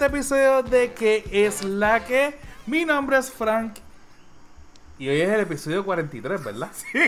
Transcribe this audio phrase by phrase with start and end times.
[0.00, 2.34] este episodio de ¿Qué es la que?
[2.64, 3.74] Mi nombre es Frank.
[4.98, 6.70] Y hoy es el episodio 43, ¿verdad?
[6.72, 6.98] Sí.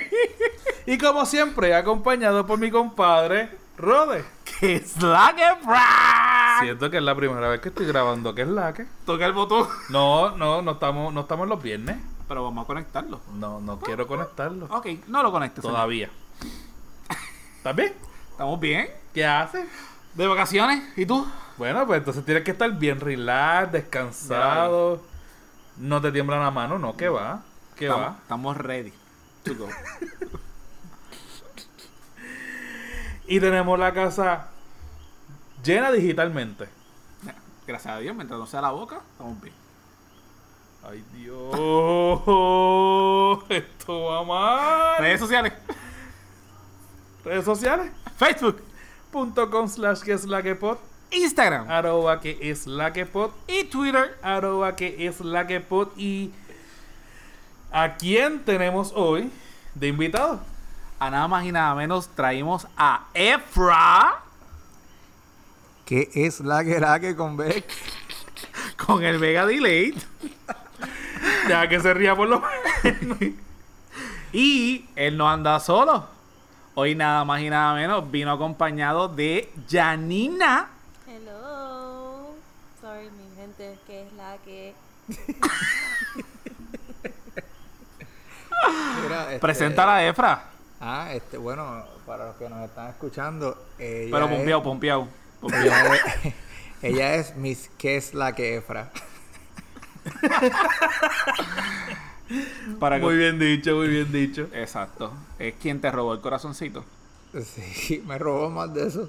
[0.85, 4.27] Y como siempre, acompañado por mi compadre, Rode.
[4.45, 6.61] ¿Qué es la que Frank?
[6.61, 8.87] Siento que es la primera vez que estoy grabando ¿Qué es la que?
[9.07, 9.69] Toca el botón.
[9.89, 11.97] No, no, no estamos, no estamos los viernes.
[12.29, 13.23] Pero vamos a conectarlo.
[13.33, 14.67] No, no quiero conectarlo.
[14.67, 15.63] Ok, no lo conectes.
[15.63, 16.11] Todavía.
[17.57, 17.95] ¿Estás bien?
[18.33, 18.91] ¿Estamos bien?
[19.15, 19.67] ¿Qué haces?
[20.15, 20.83] ¿De vacaciones?
[20.97, 21.27] ¿Y tú?
[21.57, 25.03] Bueno, pues entonces tienes que estar bien relax, descansado.
[25.77, 27.43] No te tiembla la mano, no, ¿qué va?
[27.77, 28.19] ¿Qué estamos, va?
[28.23, 28.93] Estamos ready
[29.45, 29.69] to go.
[33.27, 34.49] Y tenemos la casa
[35.65, 36.69] llena digitalmente.
[37.67, 39.55] Gracias a Dios, mientras no sea la boca, estamos bien.
[40.83, 41.55] Ay, Dios.
[43.49, 44.99] Esto va mal.
[44.99, 45.53] Redes sociales.
[47.25, 47.93] Redes sociales.
[48.19, 48.61] Facebook.
[49.13, 50.79] Punto com slash que es la que pod.
[51.11, 51.71] Instagram.
[51.71, 53.31] Arroba que es la que pod.
[53.47, 54.19] Y Twitter.
[54.23, 55.89] Arroba que es la que pod.
[55.99, 56.33] Y
[57.71, 59.31] ¿a quién tenemos hoy
[59.75, 60.41] de invitado?
[60.99, 64.23] A nada más y nada menos traímos a Efra
[65.85, 67.67] ¿Qué es la que la que con Beck?
[68.87, 69.95] con el Mega Delay.
[71.49, 72.43] Ya que se ría por lo
[74.33, 76.09] Y él no anda solo.
[76.75, 80.69] Hoy nada más y nada menos vino acompañado de Janina.
[81.07, 82.35] Hello.
[82.81, 84.75] Sorry, mi gente, que es la que.
[89.03, 90.45] Mira, este- Preséntala a Efra.
[90.81, 95.09] Ah, este, bueno, para los que nos están escuchando, ella Pero es- pompeado, pompeado.
[95.53, 96.03] Ella es,
[96.83, 98.91] ella es Miss ¿Qué es la que Efra?
[102.79, 104.49] Para que- Muy bien dicho, muy bien dicho.
[104.53, 105.13] Exacto.
[105.39, 106.85] Es quien te robó el corazoncito.
[107.43, 109.09] Sí, me robó más de eso.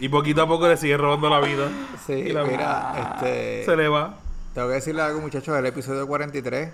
[0.00, 1.68] Y poquito a poco le sigue robando la vida.
[2.06, 4.16] Sí, Y la- mira, este, Se le va.
[4.54, 6.72] tengo que decirle algo, muchachos, del episodio 43.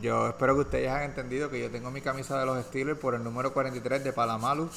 [0.00, 3.14] Yo espero que ustedes hayan entendido que yo tengo mi camisa de los Steelers por
[3.14, 4.70] el número 43 de Palamalu.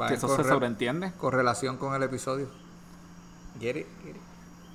[0.00, 1.12] Va Que eso se sobreentiende.
[1.18, 2.48] correlación con el episodio.
[3.58, 3.86] Get it?
[4.04, 4.22] Get it?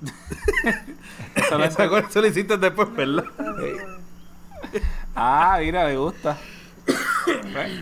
[1.34, 3.24] Eso lo hiciste después, ¿verdad?
[5.14, 6.36] Ah, mira, le gusta.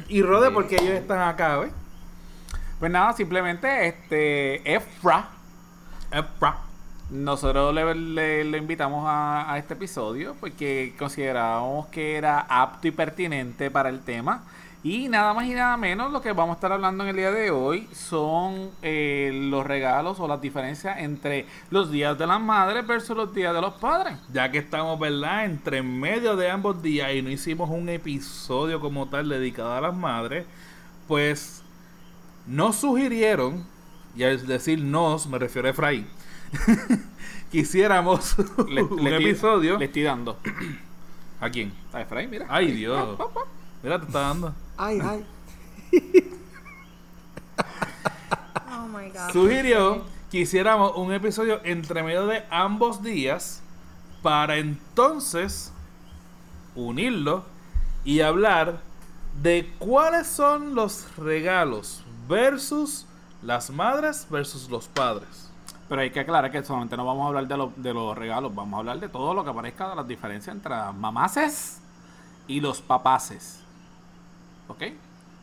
[0.09, 1.73] Y Rode, porque ellos están acá, ¿ves?
[2.79, 5.29] Pues nada, simplemente este Efra.
[6.11, 6.59] Epra.
[7.11, 12.91] Nosotros le, le- le invitamos a, a este episodio porque considerábamos que era apto y
[12.93, 14.43] pertinente para el tema.
[14.85, 17.31] Y nada más y nada menos, lo que vamos a estar hablando en el día
[17.31, 22.87] de hoy son eh, los regalos o las diferencias entre los días de las madres
[22.87, 24.19] versus los días de los padres.
[24.31, 25.47] Ya que estamos, ¿verdad?
[25.47, 29.97] Entre medio de ambos días y no hicimos un episodio como tal dedicado a las
[29.97, 30.45] madres,
[31.09, 31.63] pues
[32.47, 33.65] nos sugirieron,
[34.15, 36.07] y al decir nos, me refiero a Efraín,
[37.51, 38.37] que hiciéramos
[38.69, 39.79] Le, un le episodio.
[39.79, 40.39] Le estoy dando.
[41.41, 41.73] ¿A quién?
[41.91, 42.45] A Efraín, mira.
[42.51, 43.19] Ay, Dios.
[43.83, 44.55] Mira, te está dando.
[44.77, 45.25] Ay, ay.
[48.77, 49.33] Oh my god.
[49.33, 53.63] Sugirió que hiciéramos un episodio entre medio de ambos días
[54.23, 55.73] para entonces
[56.75, 57.45] unirlo
[58.05, 58.81] y hablar
[59.43, 63.07] de cuáles son los regalos versus
[63.43, 65.51] las madres versus los padres.
[65.89, 68.55] Pero hay que aclarar que solamente no vamos a hablar de, lo- de los regalos,
[68.55, 71.79] vamos a hablar de todo lo que aparezca de las diferencias entre las mamaces
[72.49, 73.61] y los papaces.
[74.69, 74.83] ¿Ok?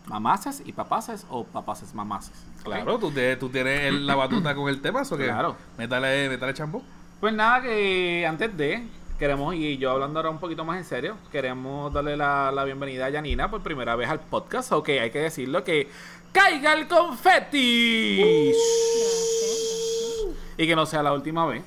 [0.07, 2.33] Mamaces y papaces o papaces mamaces.
[2.59, 2.65] ¿ok?
[2.65, 5.55] Claro, tú, te- tú tienes la batuta con el tema, eso que Claro.
[5.77, 6.81] métale, métale champú.
[7.19, 8.83] Pues nada, que antes de,
[9.19, 13.05] queremos, y yo hablando ahora un poquito más en serio, queremos darle la, la bienvenida
[13.05, 14.71] a Janina por primera vez al podcast.
[14.71, 15.87] Ok, hay que decirlo que
[16.31, 18.51] caiga el confeti.
[20.57, 21.63] y que no sea la última vez.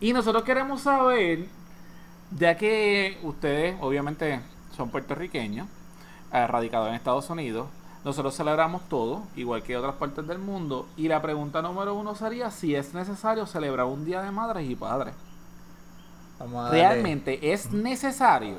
[0.00, 1.46] Y nosotros queremos saber,
[2.36, 4.40] ya que ustedes obviamente
[4.76, 5.68] son puertorriqueños,
[6.34, 7.68] radicados en Estados Unidos,
[8.04, 12.50] nosotros celebramos todo, igual que otras partes del mundo, y la pregunta número uno sería
[12.50, 15.14] si es necesario celebrar un Día de Madres y Padres.
[16.38, 18.58] Vamos a darle, ¿Realmente es necesario?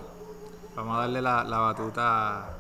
[0.75, 2.55] Vamos a darle la, la batuta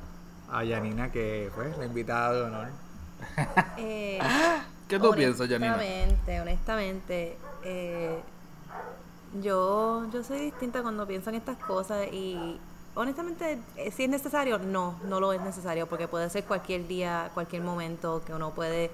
[0.51, 2.67] a Yanina, que fue la invitada de honor.
[3.77, 4.19] Eh,
[4.87, 5.75] ¿Qué tú piensas, Janina?
[5.75, 8.19] Honestamente, honestamente, eh,
[9.41, 12.59] yo, yo soy distinta cuando pienso en estas cosas y
[12.95, 17.29] honestamente, eh, si es necesario, no, no lo es necesario porque puede ser cualquier día,
[17.33, 18.89] cualquier momento que uno puede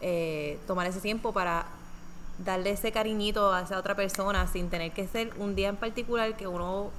[0.00, 1.66] eh, tomar ese tiempo para
[2.38, 6.36] darle ese cariñito a esa otra persona sin tener que ser un día en particular
[6.36, 6.90] que uno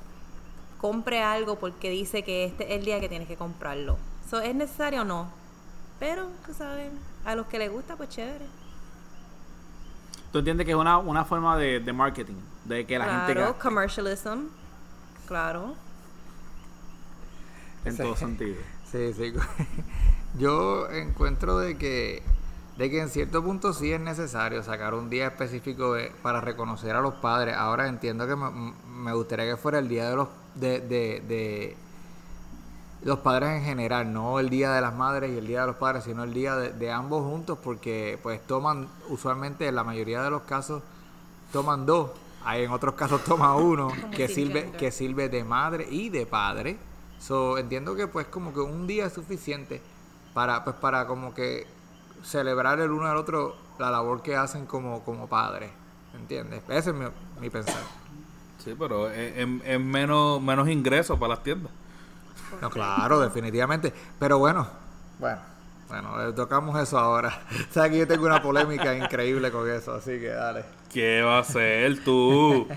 [0.80, 3.98] compre algo porque dice que este es el día que tienes que comprarlo.
[4.30, 5.30] So, ¿Es necesario o no?
[6.00, 6.91] Pero, tú sabes,
[7.25, 8.45] a los que les gusta, pues chévere.
[10.31, 13.57] tú entiendes que es una, una forma de, de marketing, de que la gente claro,
[13.59, 14.48] commercialism.
[15.27, 15.75] Claro.
[17.86, 18.58] En todo sentido.
[18.92, 19.34] Sí, sí.
[20.38, 22.22] Yo encuentro de que,
[22.78, 26.96] de que en cierto punto sí es necesario sacar un día específico de- para reconocer
[26.96, 27.56] a los padres.
[27.56, 28.50] Ahora entiendo que me,
[28.88, 31.78] me gustaría que fuera el día de los de, de, de
[33.04, 35.76] los padres en general, no el día de las madres y el día de los
[35.76, 40.22] padres, sino el día de, de ambos juntos, porque pues toman, usualmente en la mayoría
[40.24, 40.82] de los casos,
[41.54, 42.12] toman dos.
[42.44, 46.78] Hay en otros casos toma uno que sirve, que sirve de madre y de padre.
[47.19, 49.81] So, entiendo que pues como que un día es suficiente
[50.33, 51.65] para pues para como que
[52.23, 55.71] celebrar el uno al otro la labor que hacen como, como padres.
[56.13, 56.62] ¿Entiendes?
[56.69, 57.06] Ese es mi,
[57.41, 57.81] mi pensar.
[58.63, 61.71] Sí, pero es, es- es menos, menos ingresos para las tiendas.
[62.62, 63.94] No, claro, definitivamente.
[64.17, 64.65] Pero bueno,
[65.19, 65.39] bueno,
[65.89, 67.41] bueno, tocamos eso ahora.
[67.71, 70.63] Sabes que yo tengo una polémica increíble con eso, así que dale.
[70.95, 72.68] ¿Qué va a ser tú?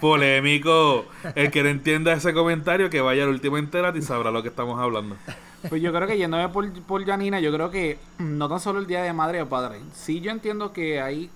[0.00, 1.04] Polémico.
[1.34, 4.48] El que no entienda ese comentario, que vaya al último entera y sabrá lo que
[4.48, 5.14] estamos hablando.
[5.68, 8.86] Pues yo creo que yéndome por, por Janina, yo creo que no tan solo el
[8.86, 9.82] día de madre o padre.
[9.92, 11.28] Sí, yo entiendo que hay.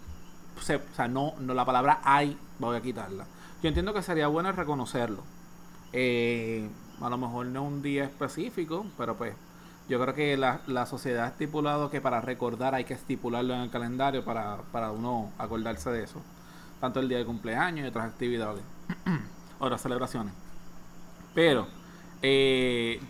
[0.57, 3.27] o sea, no, no la palabra hay, voy a quitarla.
[3.63, 5.23] Yo entiendo que sería bueno reconocerlo.
[5.93, 6.67] Eh,
[7.03, 9.35] a lo mejor no un día específico, pero pues
[9.91, 13.63] yo creo que la, la sociedad ha estipulado que para recordar hay que estipularlo en
[13.63, 16.23] el calendario para, para uno acordarse de eso.
[16.81, 18.63] Tanto el día de cumpleaños y otras actividades,
[19.59, 20.33] otras celebraciones.
[21.35, 21.67] Pero
[22.23, 23.01] eh,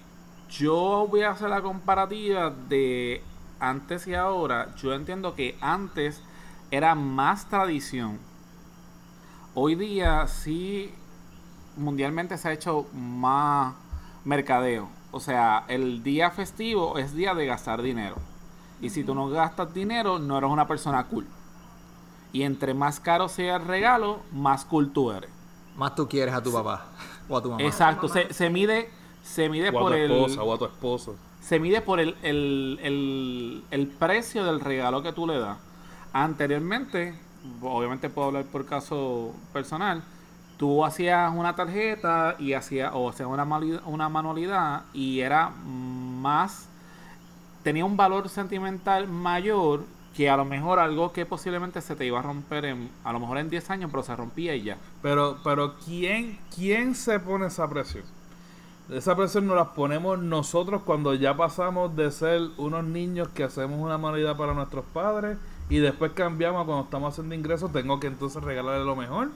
[0.48, 3.22] yo voy a hacer la comparativa de
[3.58, 4.74] antes y ahora.
[4.76, 6.22] Yo entiendo que antes
[6.70, 8.18] era más tradición.
[9.52, 10.94] Hoy día sí
[11.76, 13.74] mundialmente se ha hecho más
[14.24, 14.99] mercadeo.
[15.12, 18.16] O sea, el día festivo es día de gastar dinero.
[18.80, 21.26] Y si tú no gastas dinero, no eres una persona cool.
[22.32, 25.30] Y entre más caro sea el regalo, más cool tú eres.
[25.76, 26.86] Más tú quieres a tu papá
[27.28, 27.62] o a tu mamá.
[27.62, 28.88] Exacto, se, se mide,
[29.22, 31.16] se mide O a por tu el, esposa o a tu esposo.
[31.40, 35.58] se mide por el, el, el, el precio del regalo que tú le das.
[36.12, 37.14] Anteriormente,
[37.62, 40.02] obviamente puedo hablar por caso personal,
[40.60, 43.44] tú hacías una tarjeta y hacías, o hacías una,
[43.86, 46.68] una manualidad y era más,
[47.62, 49.84] tenía un valor sentimental mayor
[50.14, 53.20] que a lo mejor algo que posiblemente se te iba a romper en, a lo
[53.20, 54.76] mejor en 10 años, pero se rompía y ya.
[55.00, 58.04] Pero, pero ¿quién, ¿quién se pone esa presión?
[58.90, 63.80] Esa presión nos la ponemos nosotros cuando ya pasamos de ser unos niños que hacemos
[63.80, 65.38] una manualidad para nuestros padres
[65.70, 69.30] y después cambiamos cuando estamos haciendo ingresos, tengo que entonces regalarle lo mejor.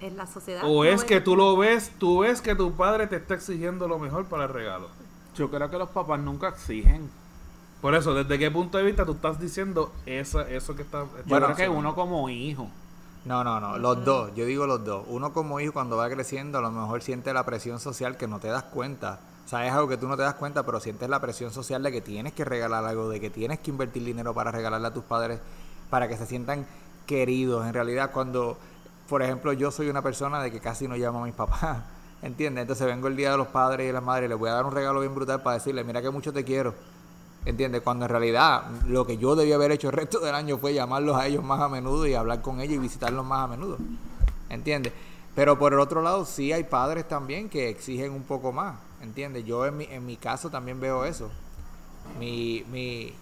[0.00, 0.62] Es la sociedad.
[0.64, 3.34] O no es ve- que tú lo ves, tú ves que tu padre te está
[3.34, 4.88] exigiendo lo mejor para el regalo.
[5.36, 7.10] Yo creo que los papás nunca exigen.
[7.80, 11.00] Por eso, ¿desde qué punto de vista tú estás diciendo esa, eso que está...
[11.04, 12.68] Yo Bueno, creo que uno como hijo.
[13.24, 15.04] No, no, no, los dos, yo digo los dos.
[15.08, 18.38] Uno como hijo cuando va creciendo a lo mejor siente la presión social que no
[18.38, 19.20] te das cuenta.
[19.44, 21.82] O sea, es algo que tú no te das cuenta, pero sientes la presión social
[21.82, 24.94] de que tienes que regalar algo, de que tienes que invertir dinero para regalarle a
[24.94, 25.40] tus padres,
[25.90, 26.66] para que se sientan
[27.06, 27.66] queridos.
[27.66, 28.56] En realidad, cuando,
[29.10, 31.78] por ejemplo, yo soy una persona de que casi no llamo a mis papás,
[32.22, 32.62] ¿entiendes?
[32.62, 34.52] Entonces vengo el día de los padres y de las madres y les voy a
[34.54, 36.74] dar un regalo bien brutal para decirle, mira que mucho te quiero.
[37.44, 37.80] ¿Entiendes?
[37.82, 41.16] Cuando en realidad lo que yo debía haber hecho el resto del año fue llamarlos
[41.16, 43.78] a ellos más a menudo y hablar con ellos y visitarlos más a menudo.
[44.48, 44.92] ¿Entiendes?
[45.34, 48.78] Pero por el otro lado, sí hay padres también que exigen un poco más.
[49.00, 49.44] ¿Entiendes?
[49.44, 51.30] Yo en mi, en mi caso también veo eso.
[52.18, 53.12] Mi, mi,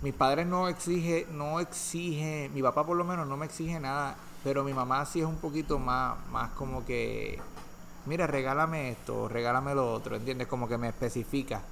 [0.00, 4.16] mis padres no exige, no exige, mi papá por lo menos no me exige nada,
[4.42, 7.40] pero mi mamá sí es un poquito más, más como que,
[8.06, 10.46] mira, regálame esto, regálame lo otro, ¿entiendes?
[10.48, 11.62] Como que me especifica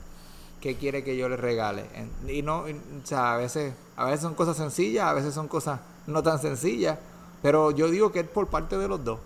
[0.60, 1.86] qué quiere que yo le regale.
[2.26, 5.48] Y no, y, o sea, a veces, a veces son cosas sencillas, a veces son
[5.48, 6.98] cosas no tan sencillas,
[7.42, 9.18] pero yo digo que es por parte de los dos.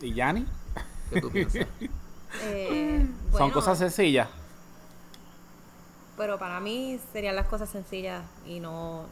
[0.00, 0.46] ¿Y Yanni?
[1.10, 1.66] ¿Qué tú piensas?
[2.42, 4.28] Eh, Son cosas sencillas.
[6.18, 9.06] Pero para mí serían las cosas sencillas y no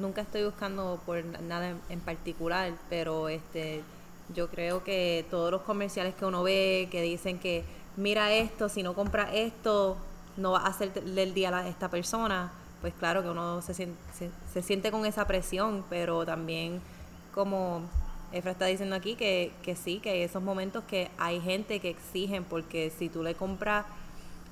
[0.00, 3.82] nunca estoy buscando por nada en, particular, pero este
[4.34, 7.64] yo creo que todos los comerciales que uno ve que dicen que
[7.96, 9.96] mira esto, si no compras esto
[10.36, 13.98] no va a hacerle el día a esta persona, pues claro que uno se siente,
[14.52, 16.80] se, siente con esa presión, pero también
[17.34, 17.82] como
[18.32, 21.90] Efra está diciendo aquí que, que sí, que hay esos momentos que hay gente que
[21.90, 23.84] exigen porque si tú le compras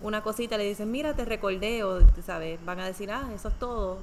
[0.03, 3.59] una cosita le dices, mira, te recordé, o sabes, van a decir, ah, eso es
[3.59, 3.99] todo,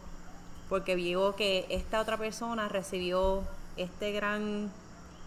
[0.69, 3.43] porque vio que esta otra persona recibió
[3.77, 4.71] este gran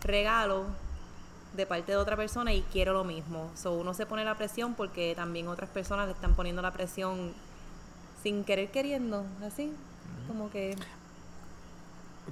[0.03, 0.65] regalo
[1.55, 3.51] de parte de otra persona y quiero lo mismo.
[3.55, 7.33] So, uno se pone la presión porque también otras personas le están poniendo la presión
[8.23, 9.73] sin querer queriendo, así,
[10.27, 10.77] como que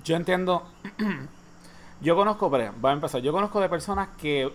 [0.05, 0.65] Yo entiendo.
[2.01, 3.21] yo conozco, pero va a empezar.
[3.21, 4.53] Yo conozco de personas que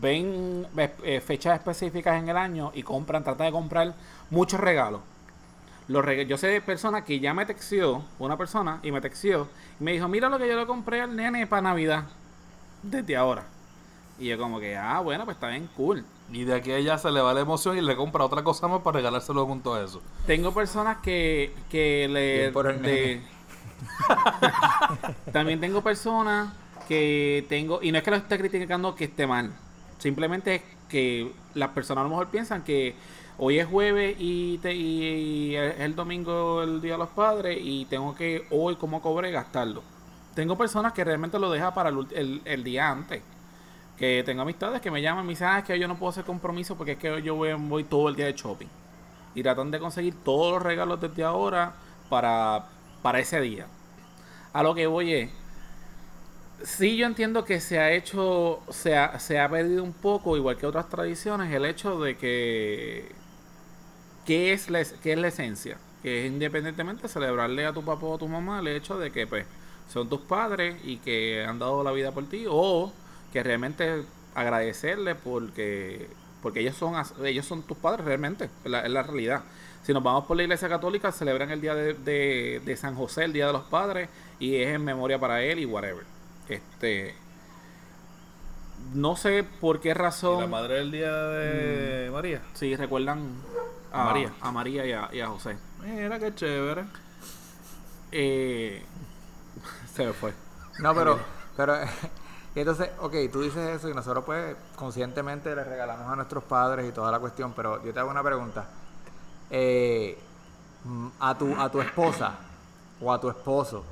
[0.00, 3.94] ven eh, fechas específicas en el año y compran, tratan de comprar
[4.30, 5.00] muchos regalos.
[5.88, 9.48] Los yo sé de personas que ya me texió, una persona, y me texió,
[9.80, 12.04] y me dijo, mira lo que yo le compré al nene para Navidad,
[12.82, 13.44] desde ahora.
[14.18, 16.04] Y yo como que, ah, bueno, pues está bien cool.
[16.30, 18.68] Y de aquí a ella se le va la emoción y le compra otra cosa
[18.68, 20.02] más para regalárselo junto a eso.
[20.26, 22.52] Tengo personas que, que le...
[22.52, 23.22] Por el
[25.32, 26.52] También tengo personas
[26.86, 27.80] que tengo...
[27.82, 29.52] Y no es que lo esté criticando que esté mal.
[29.98, 32.94] Simplemente es que las personas a lo mejor piensan que
[33.38, 34.60] hoy es jueves y,
[35.54, 39.82] es el domingo el Día de los Padres y tengo que hoy como cobre gastarlo.
[40.34, 43.22] Tengo personas que realmente lo dejan para el, día antes.
[43.96, 46.10] Que tengo amistades que me llaman y me dicen, ah, es que yo no puedo
[46.10, 48.68] hacer compromiso porque es que yo voy, voy todo el día de shopping.
[49.34, 51.74] Y tratan de conseguir todos los regalos desde ahora
[52.08, 52.66] para,
[53.02, 53.66] para ese día.
[54.52, 55.30] A lo que voy es,
[56.62, 60.56] sí yo entiendo que se ha hecho, se ha, se ha perdido un poco, igual
[60.56, 63.12] que otras tradiciones, el hecho de que,
[64.28, 65.78] ¿qué es la, qué es la esencia?
[66.02, 69.26] Que es independientemente celebrarle a tu papá o a tu mamá el hecho de que
[69.26, 69.46] pues
[69.90, 72.92] son tus padres y que han dado la vida por ti, o
[73.32, 74.02] que realmente
[74.34, 76.08] agradecerle porque
[76.42, 76.94] porque ellos son
[77.24, 79.44] ellos son tus padres realmente, es la, la realidad.
[79.82, 83.24] Si nos vamos por la iglesia católica, celebran el día de, de, de San José,
[83.24, 86.04] el Día de los Padres, y es en memoria para él y whatever.
[86.50, 87.14] Este.
[88.92, 90.40] No sé por qué razón.
[90.42, 92.12] la madre del día de mm.
[92.12, 92.42] María?
[92.52, 93.32] Sí, recuerdan
[93.92, 95.56] a, María, a María y a, José.
[95.82, 96.84] Mira qué chévere.
[98.12, 98.84] Eh,
[99.94, 100.32] se me fue.
[100.80, 101.18] No, pero,
[101.56, 101.76] pero
[102.54, 106.92] entonces, ok, tú dices eso y nosotros pues conscientemente le regalamos a nuestros padres y
[106.92, 108.66] toda la cuestión, pero yo te hago una pregunta.
[109.50, 110.18] Eh,
[111.20, 112.34] a tu, a tu esposa
[113.00, 113.84] o a tu esposo,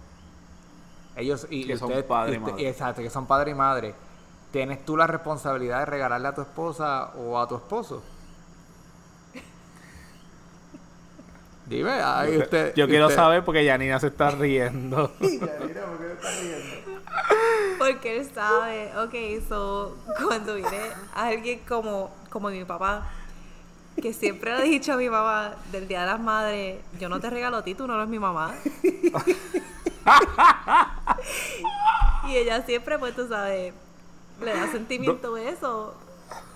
[1.16, 2.68] ellos y que son padre y madre.
[2.68, 3.94] Exacto, que son padre y madre.
[4.52, 8.02] ¿Tienes tú la responsabilidad de regalarle a tu esposa o a tu esposo?
[11.66, 12.74] Dime, ahí usted.
[12.74, 15.12] Yo quiero saber porque Yanina se está riendo.
[15.20, 16.76] Yanina, ¿por qué está riendo?
[17.78, 19.14] Porque él sabe, ok,
[19.48, 20.78] so cuando viene
[21.14, 23.06] alguien como, como mi papá,
[24.00, 27.20] que siempre le he dicho a mi mamá del Día de las Madres, yo no
[27.20, 28.54] te regalo a ti, tú no eres mi mamá.
[32.28, 33.74] y ella siempre, pues tú sabes,
[34.40, 35.94] le da sentimiento eso.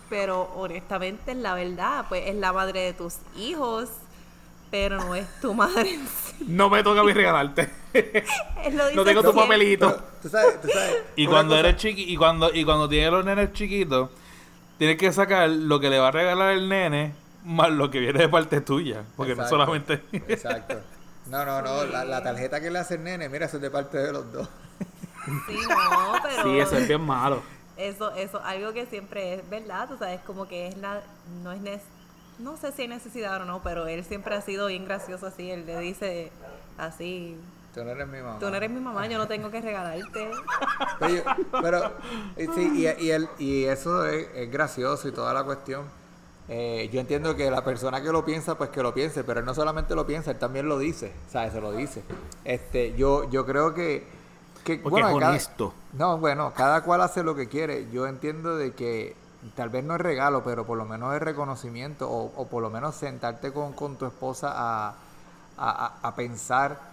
[0.09, 3.91] Pero honestamente, es la verdad, pues es la madre de tus hijos,
[4.71, 6.45] pero no es tu madre en sí.
[6.47, 7.69] No me toca a mí regalarte.
[8.95, 10.03] no tengo tu papelito.
[10.23, 11.03] tú sabes, tú sabes.
[11.17, 14.11] Y cuando eres chiqui, y cuando, y cuando tienes los nenes chiquitos,
[14.79, 17.13] tienes que sacar lo que le va a regalar el nene
[17.45, 19.05] más lo que viene de parte tuya.
[19.17, 20.03] Porque no solamente.
[20.13, 20.81] Exacto.
[21.27, 21.85] No, no, no.
[21.85, 24.33] La, la, tarjeta que le hace el nene, mira, eso es de parte de los
[24.33, 24.49] dos.
[25.47, 26.43] Sí, no, pero.
[26.43, 27.43] Sí, eso es bien malo.
[27.77, 31.03] Eso, eso, algo que siempre es verdad, tú sabes, como que es la.
[31.43, 31.83] No es.
[32.41, 35.51] No sé si hay necesidad o no, pero él siempre ha sido bien gracioso así.
[35.51, 36.31] Él le dice
[36.79, 37.37] así.
[37.75, 38.39] Tú no eres mi mamá.
[38.39, 40.31] Tú no eres mi mamá, yo no tengo que regalarte.
[41.63, 41.93] pero,
[42.37, 45.85] sí, y, y, él, y eso es, es gracioso y toda la cuestión.
[46.53, 49.47] Eh, yo entiendo que la persona que lo piensa, pues que lo piense, pero él
[49.47, 51.53] no solamente lo piensa, él también lo dice, ¿sabes?
[51.53, 52.03] Se lo dice.
[52.45, 54.05] Este, yo, yo creo que,
[54.65, 55.73] que bueno, es honesto.
[55.93, 57.89] no, bueno, cada cual hace lo que quiere.
[57.93, 59.15] Yo entiendo de que
[59.55, 62.71] tal vez no es regalo, pero por lo menos es reconocimiento, o, o por lo
[62.71, 64.95] menos sentarte con, con tu esposa a,
[65.57, 66.91] a, a pensar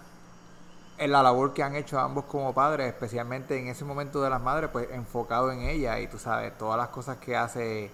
[0.98, 4.42] en la labor que han hecho ambos como padres, especialmente en ese momento de las
[4.42, 7.92] madres, pues enfocado en ella y tú sabes, todas las cosas que hace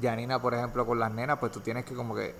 [0.00, 2.34] Janina, por ejemplo, con las nenas, pues tú tienes que como que,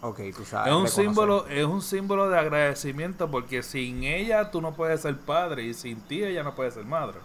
[0.00, 0.72] ok, tú sabes.
[0.72, 5.18] Es un, símbolo, es un símbolo de agradecimiento porque sin ella tú no puedes ser
[5.18, 7.18] padre y sin ti ella no puede ser madre.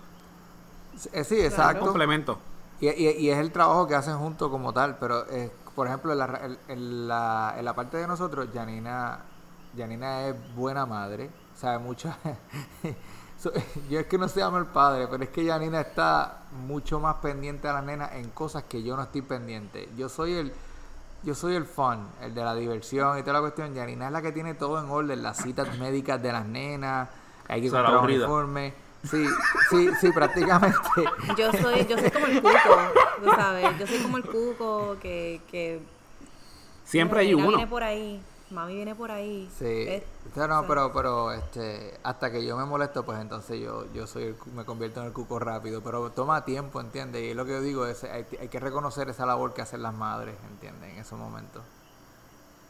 [0.97, 1.85] Sí, eh, exacto.
[1.85, 2.37] Complemento.
[2.81, 6.19] Y, y, es el trabajo que hacen juntos como tal, pero eh, por ejemplo, en
[6.19, 9.19] la, en, la, en la parte de nosotros, Janina,
[9.77, 12.13] Janina es buena madre, sabe mucho.
[13.89, 17.15] yo es que no se llama el padre, pero es que Janina está mucho más
[17.15, 19.89] pendiente a las nenas en cosas que yo no estoy pendiente.
[19.97, 20.53] Yo soy el
[21.21, 23.75] yo soy el fun, el de la diversión y toda la cuestión.
[23.75, 27.09] Janina es la que tiene todo en orden, las citas médicas de las nenas,
[27.47, 28.73] hay que comprar uniforme.
[29.03, 29.25] Sí,
[29.69, 30.77] sí, sí, prácticamente.
[31.37, 32.77] Yo soy, yo soy como el cuco,
[33.23, 35.79] tú sabes, yo soy como el cuco que, que
[36.83, 37.47] siempre hay uno.
[37.47, 39.49] Viene por ahí mami viene por ahí.
[39.57, 40.01] Sí.
[40.35, 44.65] no, pero, pero este, hasta que yo me molesto, pues entonces yo, yo soy me
[44.65, 45.81] convierto en el cuco rápido.
[45.81, 47.23] Pero toma tiempo, ¿entiendes?
[47.23, 50.35] Y lo que yo digo es, hay, que reconocer esa labor que hacen las madres,
[50.49, 50.93] ¿entiendes?
[50.93, 51.63] En esos momentos.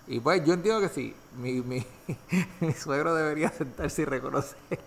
[0.08, 1.86] Y pues yo entiendo que sí, mi, mi,
[2.60, 4.80] mi suegro debería sentarse y reconocer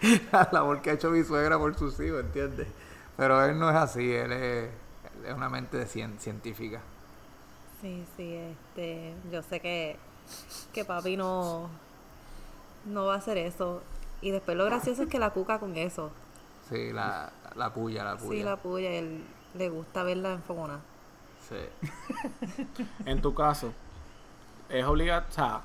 [0.32, 2.68] la labor que ha hecho mi suegra por sus hijos, ¿entiendes?
[3.16, 4.64] Pero él no es así, él es,
[5.20, 6.80] él es una mente de cien- científica.
[7.80, 9.96] Sí, sí, este, yo sé que,
[10.72, 11.70] que papi no,
[12.84, 13.82] no va a hacer eso.
[14.20, 16.10] Y después lo gracioso es que la cuca con eso.
[16.68, 18.38] Sí, la, la puya, la puya.
[18.38, 19.22] Sí, la puya, él
[19.54, 20.80] le gusta verla en fogona.
[21.48, 21.56] Sí.
[23.06, 23.72] En tu caso,
[24.68, 25.62] es obligado, o sea,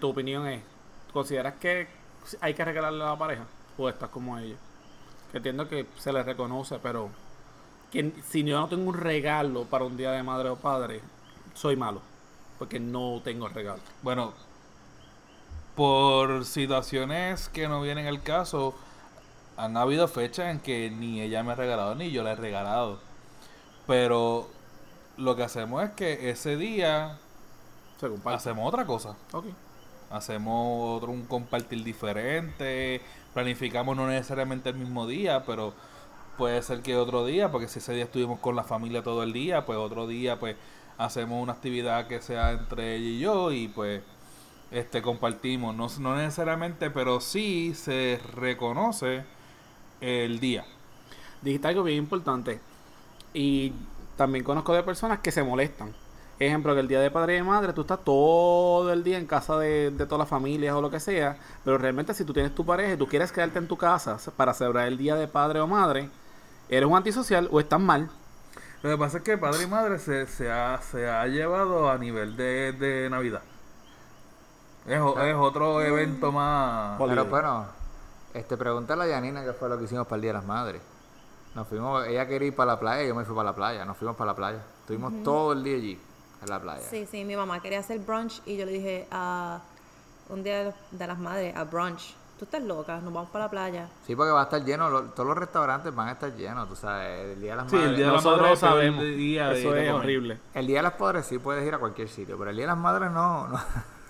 [0.00, 0.62] tu opinión es,
[1.12, 1.88] ¿consideras que
[2.40, 3.44] hay que regalarle a la pareja?
[3.78, 4.56] ¿O estás como ella?
[5.30, 7.08] Que entiendo que se le reconoce, pero
[7.90, 11.00] que si yo no tengo un regalo para un día de madre o padre,
[11.54, 12.00] soy malo.
[12.58, 13.80] Porque no tengo regalo.
[14.02, 14.32] Bueno,
[15.74, 18.74] por situaciones que no vienen al caso,
[19.56, 22.98] han habido fechas en que ni ella me ha regalado ni yo le he regalado.
[23.86, 24.48] Pero
[25.16, 27.18] lo que hacemos es que ese día
[27.98, 28.36] Se comparte.
[28.36, 29.16] hacemos otra cosa.
[29.32, 29.46] Ok.
[30.12, 33.00] Hacemos otro un compartir diferente,
[33.34, 35.72] planificamos no necesariamente el mismo día, pero
[36.36, 39.32] puede ser que otro día, porque si ese día estuvimos con la familia todo el
[39.32, 40.56] día, pues otro día pues
[40.98, 44.02] hacemos una actividad que sea entre ella y yo y pues
[44.70, 49.24] este compartimos, no, no necesariamente, pero sí se reconoce
[50.00, 50.64] el día.
[51.42, 52.60] Dijiste algo bien importante.
[53.34, 53.72] Y
[54.16, 55.94] también conozco de personas que se molestan.
[56.46, 59.26] Ejemplo, que el día de padre y de madre tú estás todo el día en
[59.26, 62.52] casa de, de todas las familias o lo que sea, pero realmente si tú tienes
[62.52, 65.60] tu pareja y tú quieres quedarte en tu casa para celebrar el día de padre
[65.60, 66.10] o madre,
[66.68, 68.10] eres un antisocial o estás mal.
[68.82, 71.96] Lo que pasa es que padre y madre se, se, ha, se ha llevado a
[71.96, 73.42] nivel de, de Navidad.
[74.86, 77.00] Es, es otro evento más...
[77.00, 77.24] Holiday.
[77.24, 77.66] Pero bueno,
[78.34, 80.82] este, pregúntale a Yanina qué fue lo que hicimos para el Día de las Madres.
[81.54, 83.84] Nos fuimos, ella quería ir para la playa y yo me fui para la playa.
[83.84, 84.58] Nos fuimos para la playa.
[84.80, 86.00] Estuvimos todo el día allí,
[86.48, 86.86] la playa.
[86.88, 89.60] Sí, sí, mi mamá quería hacer brunch y yo le dije a
[90.28, 92.14] un día de- las madres, a brunch.
[92.38, 93.88] Tú estás loca, nos vamos para la playa.
[94.06, 96.74] Sí, porque va a estar lleno, lo- todos los restaurantes van a estar llenos, tú
[96.74, 97.96] sabes, el Día de las Sí, el Madres.
[97.98, 99.04] Día de la Nosotros madre lo es el peor sabemos.
[99.16, 100.38] día de Eso es horrible.
[100.54, 102.72] El Día de las Padres sí puedes ir a cualquier sitio, pero el Día de
[102.72, 103.46] las Madres no.
[103.48, 103.58] no.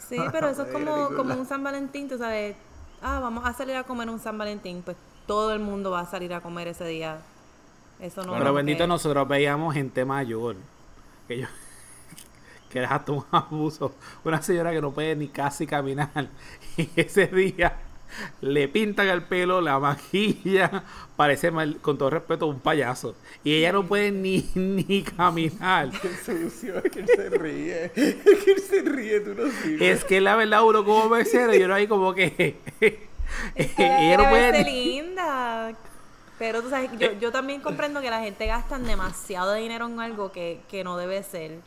[0.09, 2.57] Sí, pero eso es como, como un San Valentín, tú sabes.
[3.03, 4.81] Ah, vamos a salir a comer un San Valentín.
[4.83, 7.19] Pues todo el mundo va a salir a comer ese día.
[8.01, 10.57] Eso no Pero bendito que- nosotros veíamos gente mayor.
[11.29, 11.47] Que yo
[12.73, 13.95] que era un abuso.
[14.25, 16.11] Una señora que no puede ni casi caminar.
[16.77, 17.77] Y ese día
[18.41, 20.83] le pintan el pelo, la maquilla,
[21.17, 23.15] parece mal- con todo respeto un payaso.
[23.45, 25.89] Y ella no puede ni, ni caminar.
[25.89, 26.09] es que
[27.01, 27.85] él se ríe.
[27.95, 29.99] Es que él se ríe, tú no sirves.
[29.99, 32.57] Es que la verdad uno como mesero y uno ahí como que
[33.57, 35.73] ella no puede verse ni- linda.
[36.39, 40.33] Pero tú sabes, yo, yo también comprendo que la gente gasta demasiado dinero en algo
[40.33, 41.59] que, que no debe ser.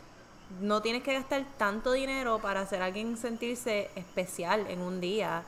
[0.61, 5.43] No tienes que gastar tanto dinero para hacer a alguien sentirse especial en un día.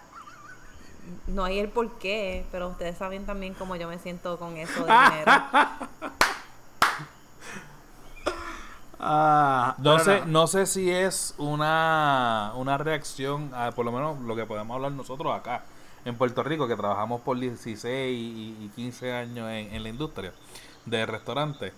[1.28, 4.86] No hay el por qué, pero ustedes saben también cómo yo me siento con eso
[4.86, 5.32] de dinero.
[9.00, 14.36] Ah, No sé, no sé si es una, una reacción, a, por lo menos lo
[14.36, 15.66] que podemos hablar nosotros acá
[16.06, 20.34] en Puerto Rico, que trabajamos por 16 y, y 15 años en, en la industria
[20.86, 21.74] de restaurantes.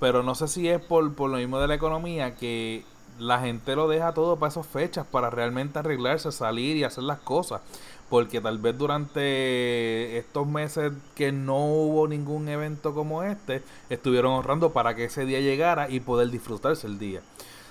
[0.00, 2.84] Pero no sé si es por, por lo mismo de la economía que
[3.20, 7.20] la gente lo deja todo para esas fechas, para realmente arreglarse, salir y hacer las
[7.20, 7.60] cosas.
[8.08, 14.72] Porque tal vez durante estos meses que no hubo ningún evento como este, estuvieron ahorrando
[14.72, 17.20] para que ese día llegara y poder disfrutarse el día.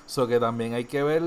[0.05, 1.23] So que también hay que ver,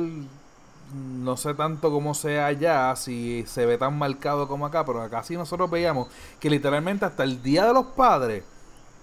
[0.95, 5.23] no sé tanto cómo sea allá, si se ve tan marcado como acá, pero acá
[5.25, 6.09] sí nosotros veíamos
[6.41, 8.45] que literalmente hasta el Día de los Padres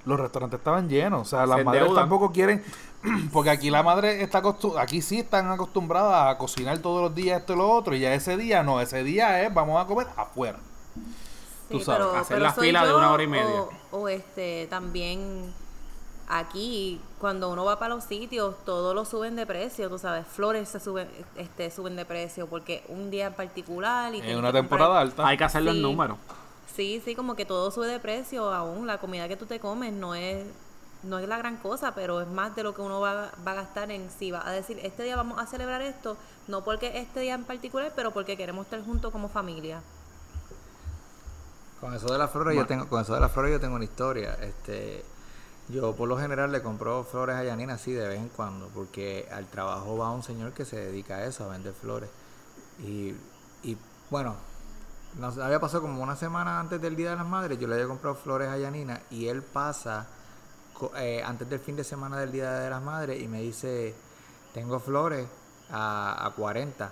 [0.05, 1.21] los restaurantes estaban llenos.
[1.21, 2.03] O sea, las Se madres endeudan.
[2.03, 2.63] tampoco quieren,
[3.33, 7.39] porque aquí la madre está acostumbrada, aquí sí están acostumbradas a cocinar todos los días
[7.41, 10.07] esto y lo otro, y ya ese día no, ese día es vamos a comer
[10.17, 10.57] afuera.
[11.69, 13.61] Tú sabes, pero, hacer pero la fila de una hora y media.
[13.91, 15.53] O, o, este, también
[16.27, 20.69] aquí, cuando uno va para los sitios, todo lo suben de precio, tú sabes, flores
[20.69, 24.53] se suben, este, suben de precio porque un día en particular y En una comprar-
[24.53, 25.27] temporada alta.
[25.27, 25.81] hay que hacerlo en Sí.
[25.83, 26.17] número.
[26.75, 28.87] Sí, sí, como que todo sube de precio aún.
[28.87, 30.45] La comida que tú te comes no es
[31.03, 33.55] no es la gran cosa, pero es más de lo que uno va, va a
[33.55, 37.21] gastar en si va a decir, este día vamos a celebrar esto, no porque este
[37.21, 39.81] día en particular, pero porque queremos estar juntos como familia.
[41.79, 43.85] Con eso de las flores yo tengo, con eso de las flores yo tengo una
[43.85, 44.33] historia.
[44.41, 45.05] Este,
[45.69, 49.29] yo por lo general le compro flores a Yanina así de vez en cuando, porque
[49.31, 52.09] al trabajo va un señor que se dedica a eso, a vender flores.
[52.79, 53.15] Y,
[53.63, 53.77] y
[54.09, 54.35] bueno,
[55.17, 57.87] nos había pasado como una semana antes del Día de las Madres, yo le había
[57.87, 60.07] comprado flores a Yanina y él pasa
[60.97, 63.95] eh, antes del fin de semana del Día de las Madres y me dice,
[64.53, 65.27] tengo flores
[65.71, 66.91] a, a 40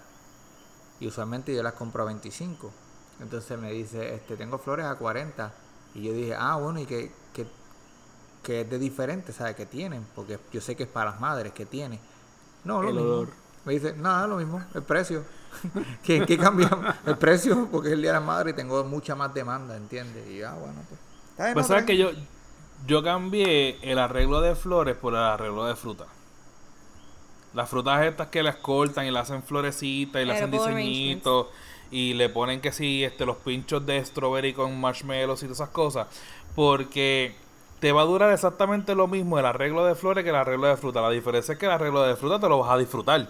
[1.00, 2.72] y usualmente yo las compro a 25.
[3.20, 5.52] Entonces me dice, este, tengo flores a 40.
[5.96, 7.48] Y yo dije, ah, bueno, ¿y qué, qué,
[8.44, 9.32] qué es de diferente?
[9.32, 9.56] ¿Sabes?
[9.56, 10.06] ¿Qué tienen?
[10.16, 12.00] Porque yo sé que es para las madres, ¿qué tiene?
[12.64, 13.28] No, lo mismo.
[13.68, 15.26] Me dice, nada, lo mismo, el precio.
[16.04, 16.96] ¿Qué, qué cambiamos?
[17.06, 20.26] El precio, porque es el Día de las Madres y tengo mucha más demanda, ¿entiendes?
[20.30, 21.02] Y ah, bueno, pues.
[21.32, 22.12] está Pues sabes que yo,
[22.86, 26.06] yo cambié el arreglo de flores por el arreglo de fruta.
[27.54, 31.48] Las frutas estas que las cortan y le hacen florecitas y le hacen diseñitos
[31.92, 35.70] y le ponen que sí, este, los pinchos de strawberry con marshmallows y todas esas
[35.72, 36.08] cosas.
[36.56, 37.36] Porque
[37.82, 40.78] te va a durar exactamente lo mismo el arreglo de flores que el arreglo de
[40.78, 41.02] fruta.
[41.02, 43.28] La diferencia es que el arreglo de fruta te lo vas a disfrutar.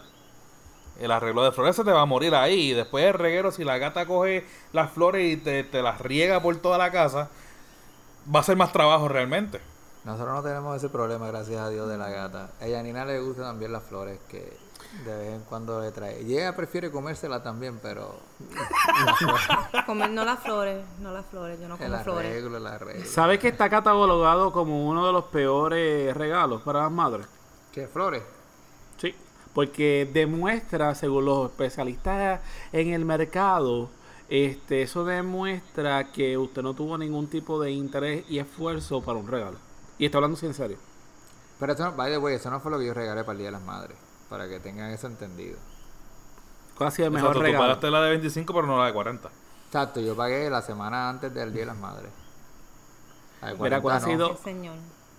[0.99, 2.71] El arreglo de flores se te va a morir ahí.
[2.71, 6.41] Y después el reguero, si la gata coge las flores y te, te las riega
[6.41, 7.29] por toda la casa,
[8.33, 9.61] va a ser más trabajo realmente.
[10.03, 12.49] Nosotros no tenemos ese problema, gracias a Dios, de la gata.
[12.61, 14.57] A Yanina le gustan también las flores que
[15.05, 16.21] de vez en cuando le trae.
[16.21, 18.15] Y ella prefiere comérsela también, pero
[19.85, 22.31] Comer no las flores, no las flores, yo no el como flores.
[22.31, 23.05] arreglo, el arreglo.
[23.05, 27.27] ¿Sabes que está catalogado como uno de los peores regalos para las madres?
[27.73, 28.23] ¿Qué flores?
[29.57, 32.41] Porque demuestra, según los especialistas
[32.71, 33.89] en el mercado,
[34.29, 39.27] este, eso demuestra que usted no tuvo ningún tipo de interés y esfuerzo para un
[39.27, 39.57] regalo.
[39.97, 40.77] Y está hablando en serio.
[41.59, 43.37] Pero eso, no- by the way, eso no fue lo que yo regalé para el
[43.39, 43.97] Día de las Madres.
[44.29, 45.57] Para que tengan eso entendido.
[46.77, 47.63] ¿Cuál ha sido el mejor Exacto, tú regalo?
[47.63, 49.29] pagaste la de 25 pero no la de 40.
[49.65, 52.11] Exacto, yo pagué la semana antes del Día de las Madres.
[53.41, 54.27] La de Mira, ¿cuál ha 40 no.
[54.35, 54.75] sido- señor.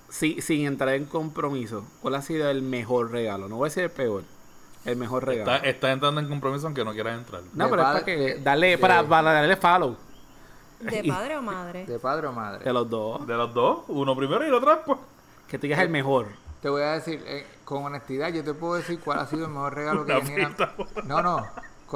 [0.08, 3.48] Sí, sin entrar en compromiso, ¿cuál ha sido el mejor regalo?
[3.48, 4.24] No voy a decir el peor,
[4.84, 5.52] el mejor regalo.
[5.54, 7.42] Está, está entrando en compromiso aunque no quieras entrar.
[7.52, 9.96] no, de pero es para que darle, de- para, para darle follow
[10.80, 11.84] ¿De padre o madre?
[11.86, 12.64] ¿De padre o madre?
[12.64, 13.26] de los dos.
[13.26, 14.98] De los dos, uno primero y el otro después.
[15.48, 16.28] Que tú digas el mejor.
[16.62, 19.50] Te voy a decir, eh, con honestidad, yo te puedo decir cuál ha sido el
[19.52, 20.48] mejor regalo que Yanina...
[20.48, 20.72] pista.
[21.04, 21.46] No, no,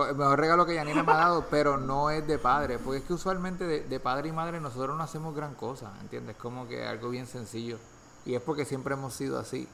[0.09, 3.05] el mejor regalo que Yanina me ha dado, pero no es de padre, porque es
[3.05, 6.37] que usualmente de, de padre y madre nosotros no hacemos gran cosa, ¿entiendes?
[6.37, 7.79] Como que algo bien sencillo.
[8.25, 9.69] Y es porque siempre hemos sido así.